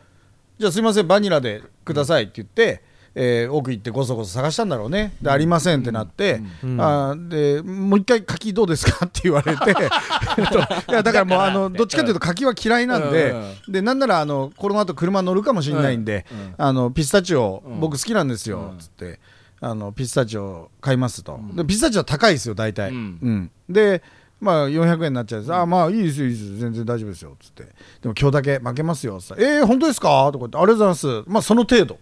[0.59, 2.83] じゃあすいませんバニラでくださいって言って、
[3.17, 5.15] えー奥行ってごそごそ探したんだろうね。
[5.23, 6.43] でありませんってなって、
[6.79, 9.71] あーでもう一回柿どうですかって言われて
[10.91, 13.35] いやだからもうあのどっちかというと柿は嫌いなんで、
[13.69, 16.27] でなんならあのこの後車乗るかもしれないんで、
[16.59, 19.21] あのピスタチオ僕好きなんですよ、つって。
[19.61, 23.19] あのピスタチオ買いますと、でピスタチオは高いですよ大体、うん。
[23.23, 23.51] うん。
[23.69, 24.03] で
[24.41, 26.59] まあ400円になっちゃうんです、あまあいいですよいいですよ。
[26.59, 27.63] 全然大丈夫ですよつって。
[27.63, 30.29] でも今日だけ負けますよつってえー、本当ですか？
[30.33, 31.31] とか言ってありがとうございます。
[31.31, 31.99] まあその程度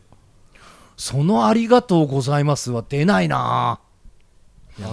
[1.02, 3.80] そのありがとうございますは出ないな。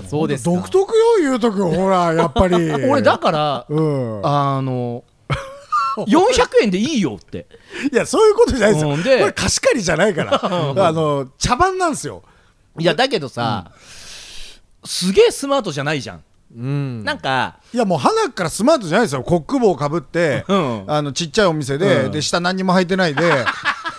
[0.08, 0.50] そうですか。
[0.50, 2.56] 独特よゆうとくんほら やっぱり。
[2.90, 4.26] 俺だからうん。
[4.26, 5.04] あの
[5.98, 7.46] 400円でいいよって。
[7.94, 10.42] いやそういうことじゃないですよ、うんでこれ貸し借りじゃないから。
[10.44, 12.24] あの茶番なんですよ。
[12.80, 13.70] いやだけどさ、
[14.84, 16.24] すげえスマートじゃないじゃん、
[16.58, 17.04] うん。
[17.04, 19.22] なんかいやもう花からスマートじゃないですよ。
[19.22, 20.84] コック帽かぶって、うん。
[20.88, 22.12] あのちっちゃいお店で,、うん。
[22.12, 23.46] で下何にも履いてないで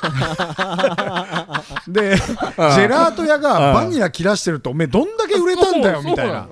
[1.89, 6.49] で、ジェラート屋がバニラ切らしてるとおめえどんだけ売れたんだよみたいな。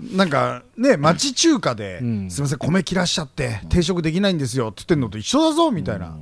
[0.00, 0.28] なん。
[0.28, 2.30] かね町中華で、うん。
[2.30, 6.14] すみません米切らしちゃって定食できないんですよって言ってんのと一緒だぞみたいな、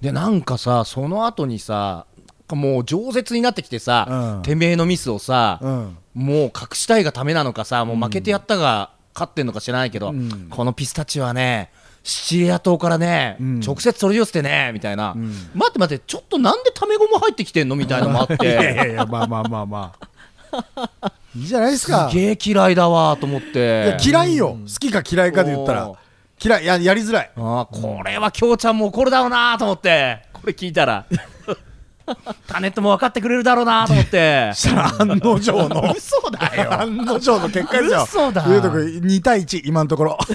[0.00, 2.06] でなんかさその後にさ
[2.54, 4.42] もう饒舌になってきてさ、うん。
[4.42, 5.96] てめえのミスをさ、うん。
[6.14, 10.48] もう隠したいがためなのかさもう負けてやったが勝ってんのか知らないけど、うん。
[10.50, 11.70] このピスタチオはね
[12.02, 13.60] シチリア島からね、うん。
[13.60, 15.30] 直接取り寄せてねみたいな、ん。
[15.54, 21.12] 待って待ってちょっとなんでタメ語も入ってきてんのみたいなのもあっ いやいやていやまあまあまあまあ。
[21.34, 22.10] いいじゃないですか。
[22.10, 23.84] すげえ嫌いだわと思って。
[24.02, 25.92] いや嫌いよ、好きか嫌いかで言ったら。
[26.44, 27.30] 嫌いややりづらい。
[27.36, 30.22] あーこれは京ちゃんも怒るだろうなと思って。
[30.32, 31.06] これ聞いたら
[32.46, 34.50] タネットも分かってくれるだろうなと思って。
[34.54, 35.38] したら案の。
[35.38, 36.80] 定 の嘘だよ。
[36.80, 38.04] 案の定の結果ですよ。
[38.04, 38.44] 嘘だ。
[38.48, 40.18] ゆうとくん2対1今のところ。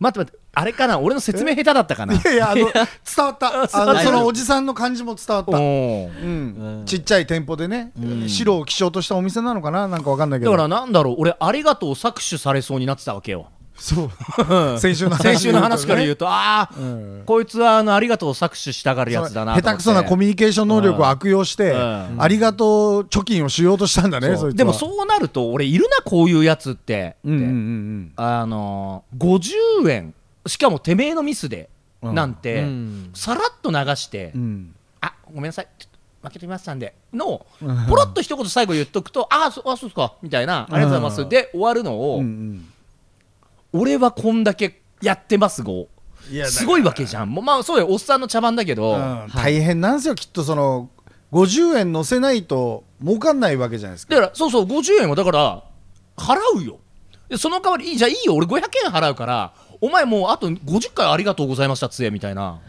[0.00, 2.14] 待って待ってあれかな俺の説明下手だったかな？
[2.14, 2.72] いやいやあの伝
[3.18, 3.52] わった。
[3.72, 5.56] あのそのおじさんの感じも伝わった。
[5.56, 7.92] うん、ちっちゃい店舗でね、
[8.26, 9.86] 白を基調としたお店なのかな？
[9.88, 10.52] なんかわかんないけど。
[10.52, 13.46] だからなんだろう俺ありがとう搾取されそうになってたわけよ
[13.80, 14.78] そう。
[14.78, 15.22] 先週の話。
[15.22, 17.22] 先週の話から言うととああ、ん。
[17.24, 22.16] こいつはあのありがとうを搾取したがるやつだな下手くそなコミュニケーション能力を悪用して、うん。
[22.18, 29.40] ありがとう貯金をしようとしたんだねでもそうなると俺いるなこういうやつって、あのー、
[29.82, 30.14] 50円。
[30.46, 31.68] しかもてめえのミスで、
[32.02, 32.14] うん。
[32.14, 33.10] なんて、うん。
[33.14, 34.40] さらっと流して、うん。
[34.42, 35.68] うんあごめんなさい。
[36.22, 36.94] 負けてみましたんで。
[37.14, 37.46] の
[37.88, 40.12] ポロっと一言最後言っとくとあそあそうですか。
[40.20, 41.28] みたいなありがとうございます、うん。
[41.30, 42.69] で終わるのを、うんうん
[43.72, 45.88] 俺はこんだけやってますご
[46.30, 47.30] いやだからすごいわけじゃん。
[47.30, 47.86] もうまあそうよ。
[47.88, 50.90] おっさんの茶番だけど、うん大変なんですよきっとその
[51.32, 54.14] 50円乗せないと儲かんないわけじゃないですか。
[54.14, 55.64] だからそうそう50円はだから
[56.16, 56.78] 払うよ。
[57.28, 58.34] でその代わりいいじゃあいいよ。
[58.34, 62.60] 俺500円払うからお前もうあと50回ありがとうございましたつえみたいな。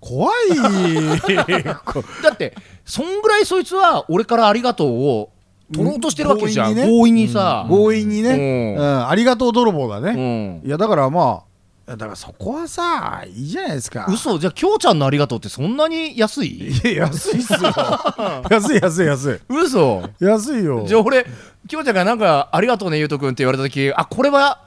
[0.00, 0.56] 怖い。
[2.22, 5.30] だってそんぐらいそいつは俺からありがとうを
[5.72, 6.74] 取ろうとしてるわけじゃん。
[6.74, 6.86] 強引にね。
[6.88, 8.86] 強引にさ、強引にね、ううん。
[8.86, 10.62] んありがとう泥棒だうね、ん。
[10.64, 11.42] いやだからま
[11.88, 14.06] あだからそこはさいいじゃないですか。
[14.08, 14.38] 嘘？
[14.38, 16.68] じゃあきょうちゃんのありがとうってそんなに安い？
[16.68, 17.58] いや安いっすよ。
[18.50, 19.40] 安い安い安い。
[19.54, 20.02] 嘘？
[20.20, 20.84] 安いよ。
[20.86, 21.24] じゃあ俺
[21.68, 24.62] きょうちゃんがなんかありがとうねゆうとくんって言われた時あこれは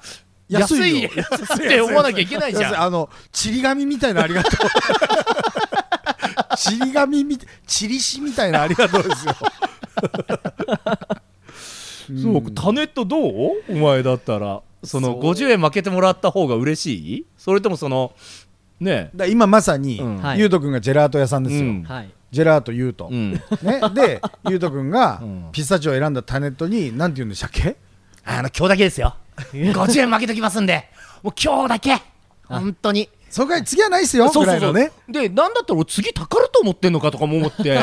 [0.48, 1.10] 安い安いよ。
[1.56, 2.82] って思わなきゃいけないじゃん。
[2.82, 4.60] あのちり紙みたいなありがとう。
[6.58, 9.34] ちり紙みちりしみたいなありがとうですよ
[12.22, 13.32] そうタネットどう？
[13.70, 14.62] お前だったら。
[14.84, 15.22] そのそう。
[15.22, 17.26] 50円負けてもらった方が嬉しい？
[17.38, 18.14] それともその
[18.80, 20.18] ねだ今まさに、うん。
[20.18, 20.40] はい。
[20.40, 21.84] ゆうとくんがジェラート屋さんですよ、うん。
[21.84, 22.10] はい。
[22.32, 23.34] ジェラートゆうと、うん。
[23.34, 23.42] ね、
[23.94, 25.50] でゆうとくんがうん。
[25.52, 27.76] ピスタチオを選んだタネットに何て言うんでしたっけ？
[28.26, 29.16] あの今日だけですよ。
[29.52, 30.90] 50円負けときますんで。
[31.22, 32.02] もう今日だけ。
[32.46, 33.10] 本当に。
[33.30, 34.30] それからい次はないっすよ。
[34.30, 34.74] そうそうそう。
[34.74, 34.92] ぐらいのね。
[35.08, 37.78] でなんだったら俺次たかると思ってんのかとかも思って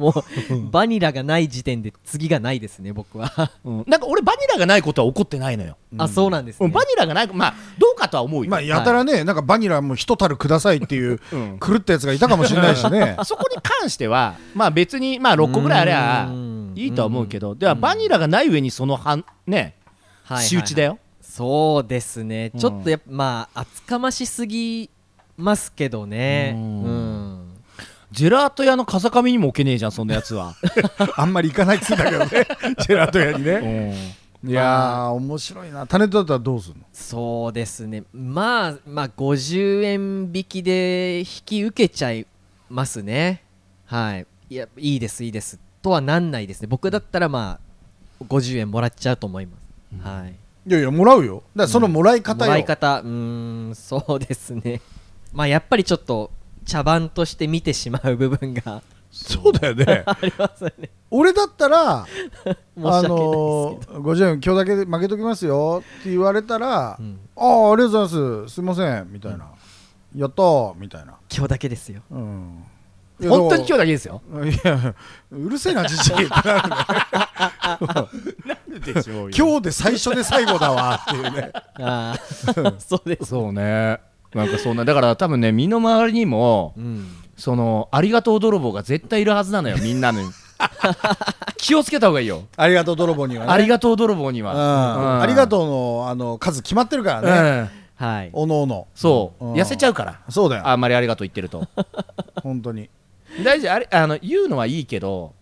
[0.00, 0.14] もう
[0.72, 3.52] バニラがない時点で次がないですね僕は。
[3.64, 3.84] うん。
[3.88, 6.66] なんか俺バニラがないことは怒ってないのよ、あそうなんですね。
[6.66, 11.58] うんバニラがないまあどうかとは思うよ、まあやたらね、なんかバニラも一樽くださいっていううん。
[11.60, 13.16] 狂ったやつがいたかもしれないしね。
[13.24, 16.72] そこに関してはまあ別にまあ6個ぐらいありゃうん。
[16.76, 19.74] いいとは思うけどではバニラがない上にその半ね
[20.24, 20.44] はいはいはい。
[20.46, 20.98] 仕打ちだよ。
[21.20, 22.50] そうですね。
[22.54, 22.60] うん。
[22.60, 24.88] ちょっとやっぱまあ厚かましすぎ
[25.36, 26.52] ますけどね。
[26.54, 27.09] ううんん
[28.12, 30.54] ジェラート屋の風上にも置けねえじゃんそんなやつは、
[31.16, 32.28] あんまり行かないっつうんだけどね。
[32.80, 34.16] ジェラート屋にね。
[34.44, 35.08] いやー。
[35.10, 35.86] 面白いな。
[35.86, 36.84] タネットだったらどうするの？
[36.92, 38.04] そうですね。
[38.12, 42.26] まあまあ50円引きで引き受けちゃい
[42.68, 43.44] ますね。
[43.84, 44.26] はい。
[44.48, 45.58] いやいいですいいです。
[45.82, 46.66] とはなんないですね。
[46.68, 47.60] 僕だったらま
[48.20, 49.56] あ50円もらっちゃうと思いま
[50.02, 50.34] す、はい。
[50.66, 51.42] いやいやもらうよ。
[51.54, 53.00] だからそのもらい方よ、もらい方。
[53.00, 54.80] うーんそうですね。
[55.32, 56.30] まあやっぱりちょっと
[56.70, 58.80] 茶番として見てしまう部分が。
[59.10, 60.04] そうだよね。
[60.06, 60.90] ありますよね。
[61.10, 62.06] 俺だったら あ
[62.76, 68.54] のー、50円今日だけで負けときますよって言われたら、うんああありがとうございます。
[68.54, 69.46] すいませんみたいな、
[70.14, 72.02] やったーみたいな、今日だけですよ。
[72.08, 72.64] うん、
[73.18, 74.22] 本当に今日だけですよ。
[74.30, 74.94] 日いや
[75.32, 81.50] うるせえなじじいって なるねでしょう今日で最初で最後だわっていうね。
[81.80, 82.18] ああ
[82.78, 83.30] そうです。
[83.30, 87.06] そうねなんかそんなだから多分ね身の回りにもうん。
[87.36, 90.18] そのありがとう泥棒が絶対いるはずなのよみんなに。
[91.56, 92.44] 気をつけた方がいいよ。
[92.56, 93.52] ありがとう泥棒にはね。
[93.52, 94.46] ありがとう泥棒にうん。
[94.46, 97.70] はありがとうのあの数決まってるからね、
[98.00, 98.06] うん。
[98.06, 98.30] はい。
[98.34, 98.86] おのおの。
[98.94, 99.44] そう。
[99.44, 99.52] うん。
[99.54, 100.20] 痩せちゃうから。
[100.28, 100.68] そうだよ。
[100.68, 101.66] あんまりありがとう言ってると。
[102.42, 102.90] 本当に。
[103.42, 105.32] 大事あれあの言うのはいいけど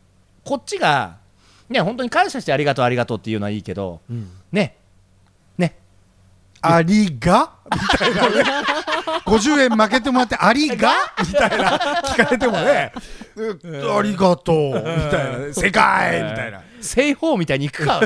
[0.44, 1.16] こっちが
[1.70, 4.28] ね本当に感謝してありがとうありがとうっていうのはいいけどうん。
[4.52, 4.76] ね。
[5.56, 5.76] ね。
[6.60, 7.52] ありが？
[7.72, 8.44] みたいなね。
[9.26, 10.90] 50円負けてもらってありが？
[11.26, 11.78] みたいな。
[11.78, 12.92] 聞かれてもね。
[13.36, 14.74] うありがとう。
[14.74, 15.54] みたいな。
[15.54, 16.60] 正解みたいな。
[16.80, 18.00] 正方みたいにいくか。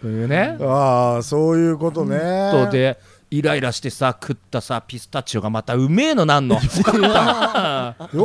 [0.00, 0.56] というね。
[0.60, 2.18] ああそういうことね。
[2.52, 2.98] とで
[3.30, 6.56] イライラしてさ食ったさピスタチオがまたうめえのなんの。
[6.56, 6.60] よ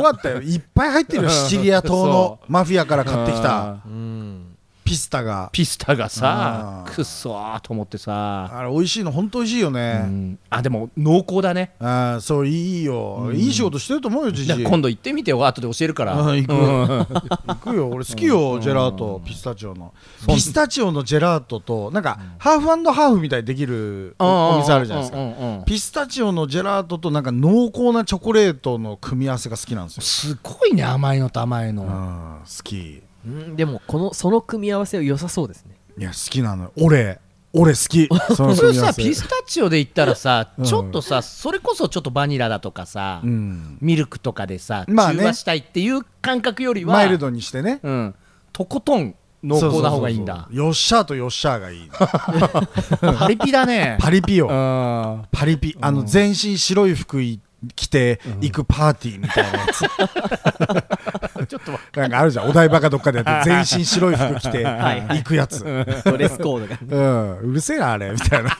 [0.01, 0.29] かった。
[0.29, 1.29] よいっぱい入ってるよ。
[1.29, 3.77] シチリア島のマフィアから買ってきた。
[3.85, 4.46] うんうん
[4.87, 5.49] ピスタが。
[5.51, 11.73] ピスタがさうんくっそーと思ってさ、あれ美味しいの本当美味しいようねん、あでも濃厚だね。
[11.79, 13.29] ああそういいよ。
[13.33, 15.45] いい仕事してると思うよじじ今度行ってみてよ。
[15.45, 16.21] 後で教えるから。
[16.21, 16.53] うん行く。
[16.53, 16.87] うん。
[17.47, 17.89] 行くよ。
[17.89, 19.93] 俺好きよジェラートピスタチオの。
[20.25, 25.17] ピスタチオのジェラートとなんかハーフハーフみたいにできるおお店あるじゃないですか。
[25.17, 25.25] うん。
[25.25, 25.57] うん。
[25.57, 25.65] うん。
[25.65, 30.03] ピスタチオのジェラートとなんか濃厚なチョコレートの組み合わせが好きなんですよ。
[30.03, 32.39] すごいね甘いのと甘いの、うん。
[32.45, 33.55] 好きうん。
[33.55, 35.75] でもこのその組み合わせは良さそうですね。
[35.97, 36.71] いや好きなのよ。
[36.77, 37.19] 俺。
[37.53, 38.07] 俺好き。
[38.35, 39.03] その普通組み合わせ。
[39.03, 40.65] さピスタチオで言ったらさ、うん。
[40.65, 43.77] ちょっとさそれこそちょっとバニラだとかさ、うん。
[43.81, 45.17] ミルクとかでさ、まあね。
[45.17, 47.79] 中和したいっていう感覚よりはマイルドにしてね。
[47.83, 48.15] うん、
[48.53, 50.33] とことん濃厚な方がいいんだ。
[50.33, 50.65] そうそうそうそう。
[50.65, 51.89] よっしゃーとよっしゃーがいい。
[53.17, 53.97] パリピだね。
[53.99, 54.47] パリピよ。
[54.47, 55.25] うん。
[55.31, 55.77] パリピ。
[55.79, 57.39] あの全身白い服い
[57.75, 59.79] 着て行くパーティーみたいなやつ。
[61.47, 62.49] ちょっとなんかあるじゃん。
[62.49, 65.63] お台場かどっかでやって全身白い服着て はい行くやつ。
[66.05, 66.77] ドレスコードが。
[66.89, 67.51] うん。
[67.51, 68.49] うるせえなあれみたいな。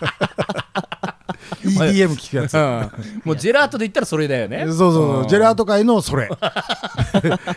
[1.64, 2.56] EDM 聞くやつ。
[2.56, 2.92] うん。
[3.24, 4.64] もうジェラートで言ったらそれだよね。
[4.68, 5.22] そうそうそう。
[5.22, 5.28] うん。
[5.28, 6.30] ジェラート界のそれ。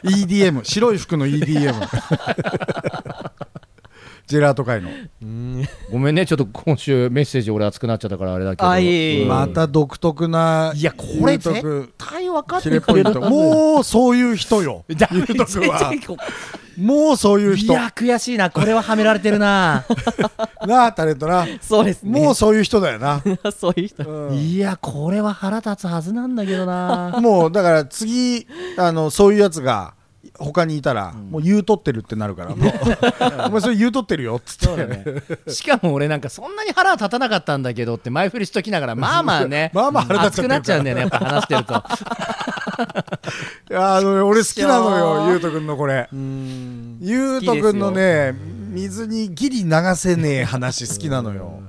[0.04, 1.74] EDM 白い服の EDM
[4.30, 4.88] ジェラート界の。
[5.22, 5.64] うん。
[5.90, 6.24] ごめんね。
[6.24, 8.70] ちょっと今週メッセージ俺熱くなっちゃったからあれだけど。
[8.70, 14.84] あいえいまた独特ないやこれ絶対分かってくれるもうそういう人よ。
[14.88, 15.92] だゆうとくは。
[16.78, 17.72] もうそういう人。
[17.72, 18.50] いや悔しいな。
[18.50, 19.84] これははめられてるな。
[20.64, 21.44] なあタレントな。
[21.60, 22.20] そうですね。
[22.20, 23.20] もうそういう人だよな。
[23.50, 24.08] そういう人。
[24.08, 24.36] うん。
[24.36, 27.18] いやこれは腹立つはずなんだけどな。
[27.20, 29.94] もうだから次あのそういうやつが
[30.40, 32.72] 他にいたら、もう言うとってるってなるからもう
[33.46, 34.86] お前それ言うとってるよっつって。
[34.86, 35.04] ね。
[35.48, 40.48] しかも俺なんかそんなに腹は立たなかったんだけどって前振りしときながら まあまあねまあまあ腹立っちゃってるか。
[40.48, 41.74] ら熱くなっちゃうんだよねやっぱ話してると。
[43.70, 45.40] いやあの俺好きなのよゆう。
[45.40, 46.08] とくんのこれ。
[46.10, 46.98] うん。
[47.00, 48.34] ゆうとくんのね
[48.70, 51.64] 水にギリ流せねえ話好きなのよ。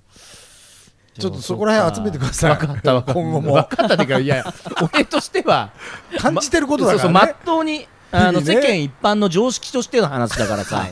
[1.19, 2.55] ちょっとそこら辺集めてください。
[2.55, 3.13] 分かった分かった。
[3.13, 3.53] 今後も。
[3.53, 4.45] 分かったっていうかいや
[4.93, 5.71] 俺としては
[6.17, 10.87] 感じてることだそうそうまからねっとうにあの世間一般の常識としての話だからさ。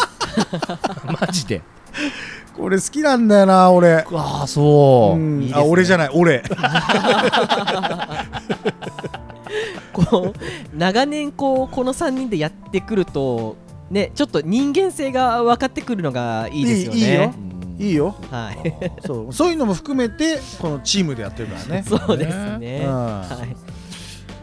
[1.22, 1.62] マジで。
[2.56, 4.06] これ好きなんだよな俺。
[4.14, 5.20] ああそう。
[5.20, 5.48] う、ん。
[5.48, 5.52] ね。
[5.54, 6.44] あ俺じゃない俺。
[9.94, 13.58] こう長年こうこの3人でやってくると
[13.90, 17.00] ねちょっと人間性が分かってくるのがいいですよね。
[17.00, 17.24] いいよ。
[17.24, 17.28] う
[17.82, 17.86] ん。
[17.86, 18.16] いいよ。
[18.30, 18.74] はい。
[19.06, 19.34] そう。
[19.34, 21.84] そういうのも含めてこのチームでやってるからね。
[21.88, 22.84] そうですね。
[22.86, 22.94] うん。
[22.94, 23.79] はい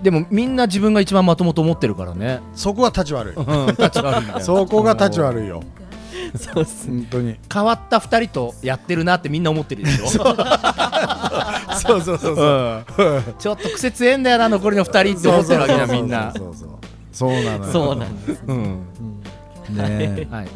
[0.02, 2.40] でもみんな自分が一番まともと思ってるからね。
[2.54, 3.34] そこは立ち悪い。
[3.34, 5.62] うん立ち悪いんだよそこが立ち悪いよ。
[6.36, 6.98] そうっすね。
[6.98, 7.36] 本当に。
[7.52, 10.06] 変わった二人とやってるなってみんな思ってるでしょ？
[10.08, 10.36] そう。
[11.80, 13.18] そうそうそうう。
[13.20, 13.34] ん。
[13.38, 16.32] ちょっと癖強えんだよな残りの二人って思ってるわけだみんな。
[16.36, 16.68] そうそう
[17.12, 17.44] そうそう。
[17.44, 17.72] なのよ。
[17.72, 18.42] そうなんです。
[18.46, 18.86] うん。
[19.70, 20.46] ねはい。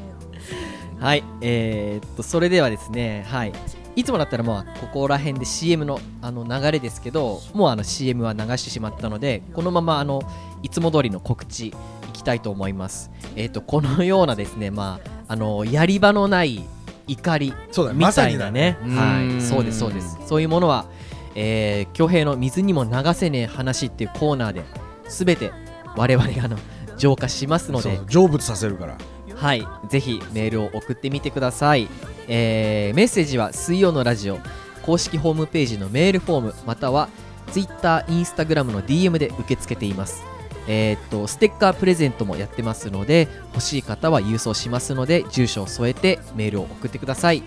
[1.01, 1.25] はい。
[1.41, 3.53] えーっとそれではですねはい
[3.97, 10.23] いつもだったらもうここら辺で CM のあの流れですけどもうあの CM は流してしまったのでこのままあの
[10.63, 11.75] いつも通りの告知
[12.13, 13.11] きたいと思います。
[13.35, 16.65] えっ、とこのようなですねまああのやり場のない
[17.07, 18.07] 怒りそうだね。
[18.07, 18.77] みたいなね。
[18.83, 19.43] はい。
[19.43, 20.19] そうですそうです。
[20.27, 20.87] そういうものは
[21.35, 24.65] えー、の水にも流せねえ話っていうコーナーで
[25.09, 25.53] 全て
[25.97, 26.57] 我々があの
[26.97, 28.01] 浄化しますので。
[28.09, 28.99] 成仏させるから。
[29.37, 31.89] はい、ぜひメールを送ってみてください、
[32.33, 34.39] えーメッセージは水曜のラジオ
[34.83, 37.09] 公式ホームページのメールフォームまたは
[37.51, 40.23] Twitter、Instagram の DM で受け付けています。
[40.69, 47.43] えーっとステッカープレゼントもやってますので欲しい方は郵送しますので住所を添えてメールを送ってください、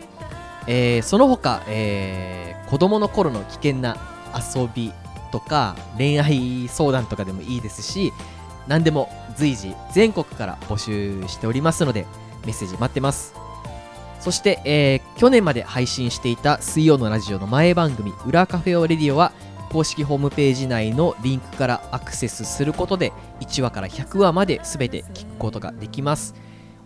[0.68, 3.96] えーその他、えー子供の頃の危険な
[4.36, 4.92] 遊び
[5.32, 8.12] とか恋愛相談とかでもいいですし
[8.68, 12.08] 何でも随時全国から募集しておりますので
[12.46, 13.43] メッセージ待ってます。
[14.24, 19.34] そして、えー去年まで配信していた水曜のラジオの前番組「裏カフェオレディオ」は
[19.69, 23.11] 公式ホームページ内のリンクからアクセスすることで
[23.41, 26.36] 1話から100話まで全て聞くことができます。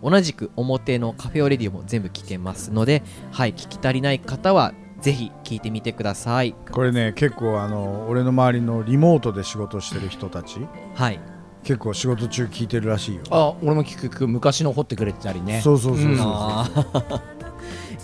[0.02, 6.54] 同じく表のカフェオレディオも全部聞けますのではい聞き足りない方はぜひ聞いてみてください。
[6.72, 10.60] これね結構あの俺の周りのリモートで仕事してる人たち
[10.94, 11.20] はい
[11.68, 13.22] 結構仕事中聞いてるらしいよ。
[13.28, 14.26] あ俺も聞く聞く。
[14.26, 15.60] 昔の掘ってくれてたりね。
[15.60, 16.12] そうそうそうそう。
[16.12, 16.18] うん。
[16.22, 16.64] あ
[17.04, 17.20] ー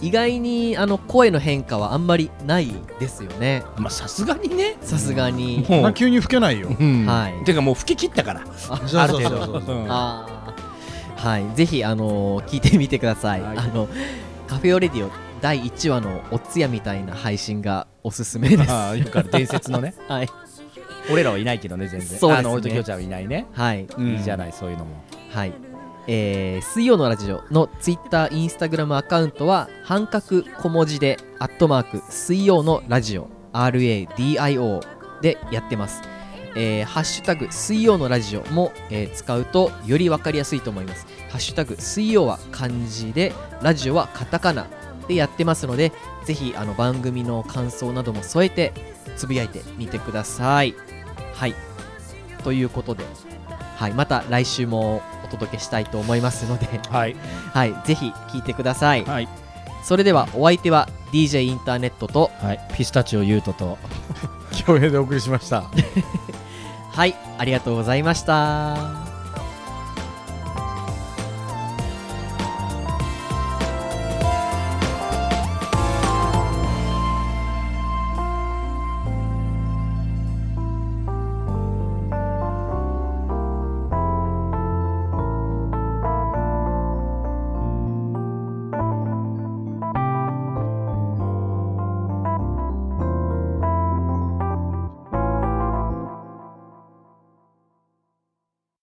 [0.02, 3.62] 意外にあの声の変化はあんまりないですよね。
[3.78, 4.76] まあさすがにね。
[4.82, 6.76] さすがに、もうまあ急に老けないよ。
[6.78, 7.06] うん。
[7.06, 7.44] はい。
[7.46, 8.42] てかもう吹き切ったから。
[8.54, 9.86] そうある程そうそうそう度う。
[9.86, 9.86] ん。
[9.90, 11.26] あー。
[11.26, 11.46] はい。
[11.54, 13.56] ぜひあのー聞いてみてください、はい。
[13.56, 13.88] あの
[14.46, 15.10] カフェオレディオ
[15.40, 18.70] 第1話のおつやみたいな配信がおすすめです。
[18.70, 19.94] ああよくある伝説のね。
[20.06, 20.28] はい
[21.10, 22.18] 俺らはいないけどね全然。
[22.18, 22.38] そうですね。
[22.38, 23.46] あの俺ときょうちゃんはいないね。
[23.52, 23.86] はい。
[23.96, 24.06] うん。
[24.12, 25.02] いいじゃないそういうのも。
[25.30, 25.52] はい。
[26.06, 33.28] えー水曜のラジオのツイッターインスタグラムアカウントは半角小文字でアットマーク水曜のラジオ。
[33.52, 34.80] RADIO
[35.20, 36.02] でやってます。
[36.56, 41.06] えーハッシュタグ水曜のラジオも、えー使うとより分かりやすいと思います。
[41.30, 43.32] ハッシュタグ水曜は漢字で
[43.62, 44.66] ラジオはカタカナ
[45.08, 45.92] でやってますので
[46.24, 48.72] ぜひあの番組の感想なども添えて
[49.16, 50.74] つぶやいてみてください
[51.34, 51.54] はい。
[52.42, 53.04] ということで、
[53.76, 57.16] はい、また来週もお届けしたいと思いますので、はい。
[57.52, 59.28] はい、ぜひ聞いてください、はい。
[59.82, 62.60] それではお相手は DJ インターネットとはい。
[62.74, 63.78] ピスタチオユートと
[64.66, 65.64] 恭平でお送りしました。
[66.92, 67.14] はい。
[67.38, 69.03] ありがとうございました